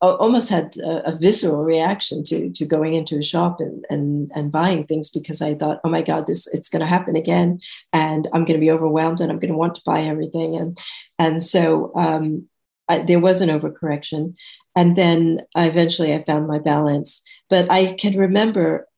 almost 0.00 0.48
had 0.48 0.76
a, 0.78 1.10
a, 1.10 1.16
visceral 1.16 1.62
reaction 1.62 2.24
to 2.24 2.50
to 2.50 2.64
going 2.64 2.94
into 2.94 3.18
a 3.18 3.22
shop 3.22 3.60
and 3.60 3.84
and 3.88 4.32
and 4.34 4.50
buying 4.50 4.84
things 4.84 5.10
because 5.10 5.40
I 5.42 5.54
thought, 5.54 5.80
oh 5.84 5.88
my 5.88 6.02
God, 6.02 6.26
this 6.26 6.46
it's 6.48 6.68
going 6.68 6.80
to 6.80 6.86
happen 6.86 7.14
again, 7.16 7.60
and 7.92 8.26
I'm 8.32 8.44
going 8.44 8.58
to 8.58 8.66
be 8.66 8.70
overwhelmed, 8.70 9.20
and 9.20 9.30
I'm 9.30 9.38
going 9.38 9.52
to 9.52 9.58
want 9.58 9.76
to 9.76 9.82
buy 9.84 10.02
everything, 10.02 10.56
and 10.56 10.78
and 11.18 11.42
so 11.42 11.92
um, 11.94 12.48
I, 12.90 12.98
there 12.98 13.20
was 13.20 13.40
an 13.40 13.48
overcorrection, 13.48 14.34
and 14.76 14.96
then 14.96 15.42
eventually 15.56 16.12
I 16.12 16.22
found 16.24 16.46
my 16.46 16.58
balance. 16.58 17.22
But 17.48 17.70
I 17.70 17.94
can 17.94 18.18
remember 18.18 18.88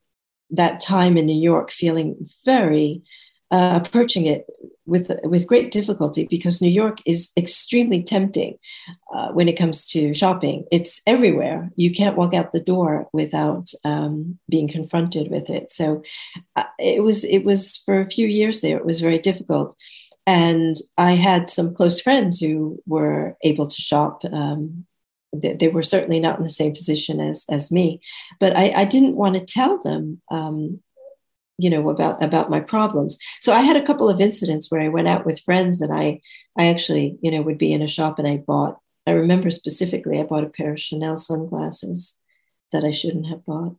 that 0.50 0.81
time 0.81 1.16
in 1.16 1.26
New 1.26 1.40
York 1.40 1.70
feeling 1.70 2.28
very 2.44 3.02
uh, 3.50 3.81
approaching 3.85 4.26
it 4.26 4.46
with 4.87 5.12
with 5.24 5.46
great 5.46 5.70
difficulty 5.70 6.26
because 6.28 6.61
New 6.61 6.70
York 6.70 6.98
is 7.07 7.31
extremely 7.37 8.02
tempting 8.02 8.59
uh, 9.14 9.28
when 9.28 9.48
it 9.48 9.59
comes 9.59 9.87
to 9.88 10.14
shopping. 10.14 10.64
It's 10.72 11.00
everywhere. 11.07 11.70
You 11.76 11.92
can't 11.92 12.16
walk 12.16 12.35
out 12.35 12.52
the 12.52 12.61
door 12.61 13.09
without 13.12 13.70
um, 13.85 14.38
being 14.48 14.68
confronted 14.68 15.31
with 15.31 15.50
it. 15.50 15.70
So 15.70 16.02
uh, 16.57 16.64
it 16.78 17.02
was 17.02 17.24
it 17.24 17.44
was 17.44 17.83
for 17.85 18.00
a 18.00 18.11
few 18.11 18.26
years 18.26 18.61
there. 18.61 18.78
It 18.78 18.87
was 18.87 19.00
very 19.00 19.18
difficult, 19.18 19.76
and 20.26 20.76
I 20.96 21.12
had 21.12 21.50
some 21.50 21.74
close 21.74 22.00
friends 22.00 22.40
who 22.40 22.80
were 22.87 23.37
able 23.42 23.66
to 23.66 23.82
shop. 23.82 24.22
Um, 24.24 24.87
they, 25.35 25.54
they, 25.54 25.68
were 25.68 25.82
certainly 25.82 26.20
not 26.20 26.38
in 26.38 26.44
the 26.44 26.50
same 26.50 26.72
position 26.72 27.20
as 27.20 27.44
as 27.50 27.72
me, 27.72 28.00
but 28.38 28.54
I, 28.56 28.72
I 28.76 28.85
didn't 28.85 29.16
want 29.16 29.35
to 29.35 29.44
tell 29.44 29.78
them 29.78 30.20
um, 30.30 30.80
you 31.58 31.70
know 31.70 31.88
about 31.90 32.22
about 32.22 32.50
my 32.50 32.61
problems 32.61 33.18
so 33.40 33.52
i 33.52 33.61
had 33.61 33.76
a 33.76 33.82
couple 33.82 34.08
of 34.08 34.20
incidents 34.20 34.70
where 34.70 34.80
i 34.80 34.88
went 34.88 35.06
out 35.06 35.24
with 35.24 35.40
friends 35.40 35.80
and 35.80 35.92
i 35.92 36.20
i 36.58 36.66
actually 36.66 37.18
you 37.22 37.30
know 37.30 37.42
would 37.42 37.58
be 37.58 37.72
in 37.72 37.82
a 37.82 37.88
shop 37.88 38.18
and 38.18 38.26
i 38.26 38.37
bought 38.37 38.78
i 39.06 39.11
remember 39.11 39.50
specifically 39.50 40.18
i 40.18 40.22
bought 40.22 40.44
a 40.44 40.48
pair 40.48 40.72
of 40.72 40.80
chanel 40.80 41.16
sunglasses 41.16 42.18
that 42.72 42.85
i 42.85 42.90
shouldn't 42.90 43.26
have 43.26 43.44
bought 43.44 43.76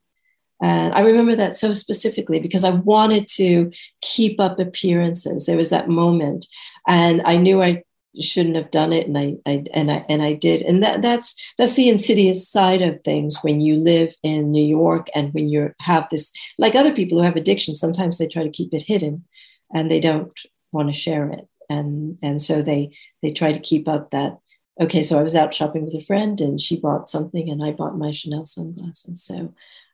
and 0.63 0.93
i 0.93 1.01
remember 1.01 1.35
that 1.35 1.55
so 1.55 1.73
specifically 1.73 2.39
because 2.39 2.63
i 2.63 2.71
wanted 2.71 3.27
to 3.27 3.71
keep 4.01 4.39
up 4.39 4.59
appearances. 4.59 5.45
There 5.45 5.57
was 5.57 5.69
that 5.69 5.89
moment 5.89 6.47
and 6.87 7.21
i 7.25 7.37
knew 7.37 7.61
i 7.61 7.83
shouldn't 8.19 8.55
have 8.55 8.71
done 8.71 8.93
it 8.93 9.07
and 9.07 9.17
I, 9.17 9.35
I 9.45 9.63
and 9.73 9.91
I 9.91 10.05
and 10.07 10.21
I 10.21 10.33
did. 10.33 10.61
And 10.61 10.83
that 10.83 11.01
that's 11.01 11.35
that's 11.57 11.75
the 11.75 11.89
insidious 11.89 12.47
side 12.47 12.81
of 12.81 13.01
things 13.03 13.37
when 13.41 13.61
you 13.61 13.77
live 13.77 14.13
in 14.23 14.51
New 14.51 14.65
York 14.65 15.07
and 15.15 15.33
when 15.33 15.49
you 15.49 15.71
have 15.79 16.07
this 16.11 16.31
like 16.57 16.75
other 16.75 16.93
people 16.93 17.17
who 17.17 17.23
have 17.23 17.35
addiction 17.35 17.75
sometimes 17.75 18.17
they 18.17 18.27
try 18.27 18.43
to 18.43 18.49
keep 18.51 18.73
it 18.73 18.83
hidden 18.83 19.25
and 19.73 19.89
they 19.89 19.99
don't 19.99 20.39
want 20.71 20.89
to 20.89 20.93
share 20.93 21.29
it. 21.29 21.47
And 21.69 22.17
and 22.21 22.41
so 22.41 22.61
they 22.61 22.95
they 23.21 23.31
try 23.31 23.51
to 23.51 23.59
keep 23.59 23.87
up 23.87 24.11
that 24.11 24.37
okay 24.79 25.01
so 25.03 25.19
I 25.19 25.23
was 25.23 25.35
out 25.35 25.53
shopping 25.53 25.85
with 25.85 25.95
a 25.95 26.05
friend 26.05 26.39
and 26.39 26.61
she 26.61 26.79
bought 26.79 27.09
something 27.09 27.49
and 27.49 27.63
I 27.63 27.71
bought 27.71 27.97
my 27.97 28.11
Chanel 28.11 28.45
sunglasses. 28.45 29.23
So 29.23 29.53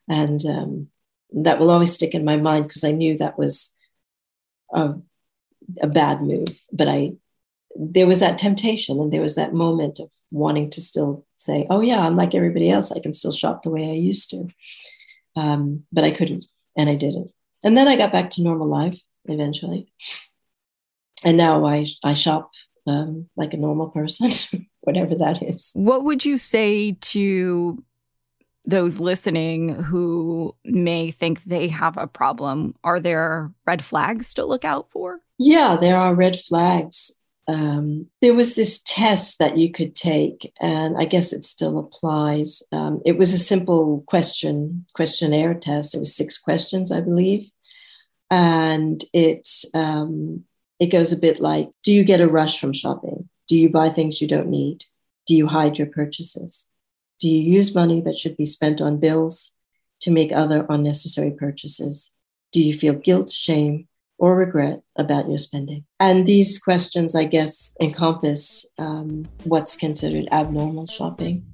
and 0.09 0.43
um, 0.45 0.87
that 1.31 1.59
will 1.59 1.71
always 1.71 1.93
stick 1.93 2.13
in 2.13 2.25
my 2.25 2.37
mind 2.37 2.67
because 2.67 2.83
I 2.83 2.91
knew 2.91 3.17
that 3.17 3.37
was 3.37 3.71
a, 4.73 4.95
a 5.81 5.87
bad 5.87 6.21
move 6.21 6.59
but 6.71 6.87
I 6.87 7.13
there 7.75 8.07
was 8.07 8.19
that 8.19 8.39
temptation 8.39 8.99
and 8.99 9.11
there 9.11 9.21
was 9.21 9.35
that 9.35 9.53
moment 9.53 9.99
of 9.99 10.09
wanting 10.31 10.69
to 10.71 10.81
still 10.81 11.25
say, 11.37 11.65
oh, 11.69 11.81
yeah, 11.81 11.99
I'm 11.99 12.15
like 12.15 12.35
everybody 12.35 12.69
else. 12.69 12.91
I 12.91 12.99
can 12.99 13.13
still 13.13 13.31
shop 13.31 13.63
the 13.63 13.69
way 13.69 13.89
I 13.89 13.93
used 13.93 14.29
to. 14.31 14.47
Um, 15.35 15.85
but 15.91 16.03
I 16.03 16.11
couldn't 16.11 16.45
and 16.77 16.89
I 16.89 16.95
didn't. 16.95 17.31
And 17.63 17.77
then 17.77 17.87
I 17.87 17.95
got 17.95 18.11
back 18.11 18.31
to 18.31 18.43
normal 18.43 18.67
life 18.67 18.99
eventually. 19.25 19.91
And 21.23 21.37
now 21.37 21.65
I, 21.65 21.87
I 22.03 22.13
shop 22.13 22.51
um, 22.87 23.29
like 23.35 23.53
a 23.53 23.57
normal 23.57 23.89
person, 23.89 24.29
whatever 24.81 25.15
that 25.15 25.43
is. 25.43 25.71
What 25.73 26.03
would 26.03 26.25
you 26.25 26.37
say 26.37 26.93
to 26.93 27.83
those 28.65 28.99
listening 28.99 29.69
who 29.69 30.55
may 30.65 31.11
think 31.11 31.43
they 31.43 31.67
have 31.69 31.97
a 31.97 32.07
problem? 32.07 32.75
Are 32.83 32.99
there 32.99 33.51
red 33.65 33.83
flags 33.83 34.33
to 34.35 34.45
look 34.45 34.65
out 34.65 34.91
for? 34.91 35.21
Yeah, 35.37 35.77
there 35.79 35.97
are 35.97 36.13
red 36.13 36.39
flags 36.39 37.19
um, 37.49 38.05
there 38.21 38.35
was 38.35 38.53
this 38.53 38.79
test 38.85 39.39
that 39.39 39.57
you 39.57 39.71
could 39.71 39.95
take, 39.95 40.53
and 40.61 40.95
I 40.99 41.05
guess 41.05 41.33
it 41.33 41.43
still 41.43 41.79
applies. 41.79 42.61
Um, 42.71 43.01
it 43.05 43.17
was 43.17 43.33
a 43.33 43.39
simple 43.39 44.03
question 44.05 44.85
questionnaire 44.93 45.55
test. 45.55 45.95
It 45.95 45.99
was 45.99 46.15
six 46.15 46.37
questions, 46.37 46.91
I 46.91 47.01
believe, 47.01 47.49
and 48.29 49.03
it 49.13 49.49
um, 49.73 50.43
it 50.79 50.91
goes 50.91 51.11
a 51.11 51.17
bit 51.17 51.39
like: 51.39 51.69
Do 51.81 51.91
you 51.91 52.03
get 52.03 52.21
a 52.21 52.27
rush 52.27 52.59
from 52.59 52.71
shopping? 52.71 53.27
Do 53.47 53.57
you 53.57 53.69
buy 53.69 53.89
things 53.89 54.21
you 54.21 54.27
don't 54.27 54.49
need? 54.49 54.83
Do 55.25 55.33
you 55.33 55.47
hide 55.47 55.79
your 55.79 55.87
purchases? 55.87 56.69
Do 57.19 57.27
you 57.27 57.41
use 57.41 57.75
money 57.75 57.99
that 58.01 58.17
should 58.17 58.37
be 58.37 58.45
spent 58.45 58.79
on 58.79 58.97
bills 58.97 59.51
to 60.01 60.09
make 60.09 60.31
other 60.31 60.65
unnecessary 60.69 61.31
purchases? 61.31 62.11
Do 62.53 62.63
you 62.63 62.73
feel 62.73 62.93
guilt, 62.93 63.29
shame, 63.29 63.89
or 64.17 64.37
regret 64.37 64.83
about 64.97 65.27
your 65.27 65.37
spending? 65.37 65.83
And 65.99 66.25
these 66.25 66.57
questions, 66.57 67.15
I 67.15 67.25
guess, 67.25 67.75
encompass 67.81 68.65
um, 68.77 69.27
what's 69.43 69.75
considered 69.75 70.29
abnormal 70.31 70.87
shopping. 70.87 71.45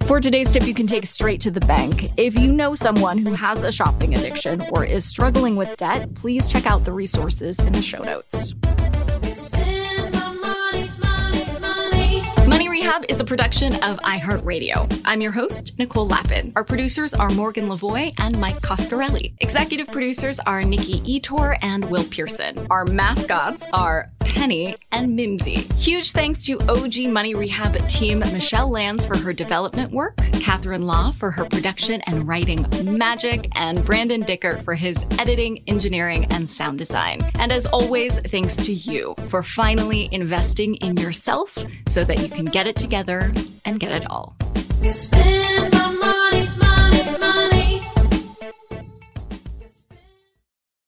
For 0.00 0.20
today's 0.20 0.52
tip, 0.52 0.66
you 0.66 0.74
can 0.74 0.88
take 0.88 1.06
straight 1.06 1.40
to 1.42 1.52
the 1.52 1.60
bank. 1.60 2.10
If 2.16 2.36
you 2.36 2.52
know 2.52 2.74
someone 2.74 3.18
who 3.18 3.34
has 3.34 3.62
a 3.62 3.70
shopping 3.70 4.16
addiction 4.16 4.64
or 4.72 4.84
is 4.84 5.04
struggling 5.04 5.54
with 5.54 5.76
debt, 5.76 6.12
please 6.16 6.48
check 6.48 6.66
out 6.66 6.84
the 6.84 6.92
resources 6.92 7.56
in 7.60 7.72
the 7.72 7.82
show 7.82 8.02
notes. 8.02 8.52
Is 13.08 13.20
a 13.20 13.24
production 13.24 13.74
of 13.76 13.98
iHeartRadio. 14.00 15.02
I'm 15.06 15.22
your 15.22 15.32
host, 15.32 15.72
Nicole 15.78 16.06
Lapin. 16.06 16.52
Our 16.54 16.62
producers 16.62 17.14
are 17.14 17.30
Morgan 17.30 17.66
Lavoie 17.66 18.12
and 18.18 18.38
Mike 18.38 18.60
Coscarelli. 18.60 19.32
Executive 19.40 19.88
producers 19.88 20.38
are 20.40 20.62
Nikki 20.62 21.00
Ettore 21.00 21.56
and 21.62 21.90
Will 21.90 22.04
Pearson. 22.04 22.66
Our 22.70 22.84
mascots 22.84 23.64
are 23.72 24.12
Penny 24.20 24.76
and 24.92 25.16
Mimsy. 25.16 25.66
Huge 25.76 26.12
thanks 26.12 26.42
to 26.44 26.60
OG 26.68 27.10
Money 27.10 27.34
Rehab 27.34 27.76
team 27.88 28.20
Michelle 28.20 28.70
Lands 28.70 29.06
for 29.06 29.16
her 29.16 29.32
development 29.32 29.90
work, 29.90 30.16
Catherine 30.40 30.82
Law 30.82 31.12
for 31.12 31.30
her 31.30 31.44
production 31.44 32.00
and 32.02 32.26
writing 32.28 32.66
magic, 32.84 33.48
and 33.54 33.84
Brandon 33.84 34.20
Dicker 34.20 34.58
for 34.58 34.74
his 34.74 34.96
editing, 35.18 35.62
engineering, 35.66 36.26
and 36.30 36.48
sound 36.48 36.78
design. 36.78 37.20
And 37.36 37.52
as 37.52 37.66
always, 37.66 38.20
thanks 38.20 38.56
to 38.56 38.72
you 38.72 39.14
for 39.28 39.42
finally 39.42 40.08
investing 40.12 40.76
in 40.76 40.96
yourself 40.96 41.56
so 41.86 42.04
that 42.04 42.20
you 42.20 42.28
can 42.28 42.46
get 42.46 42.66
it 42.66 42.76
together 42.82 43.32
and 43.64 43.78
get 43.78 43.92
it 43.92 44.10
all. 44.10 44.36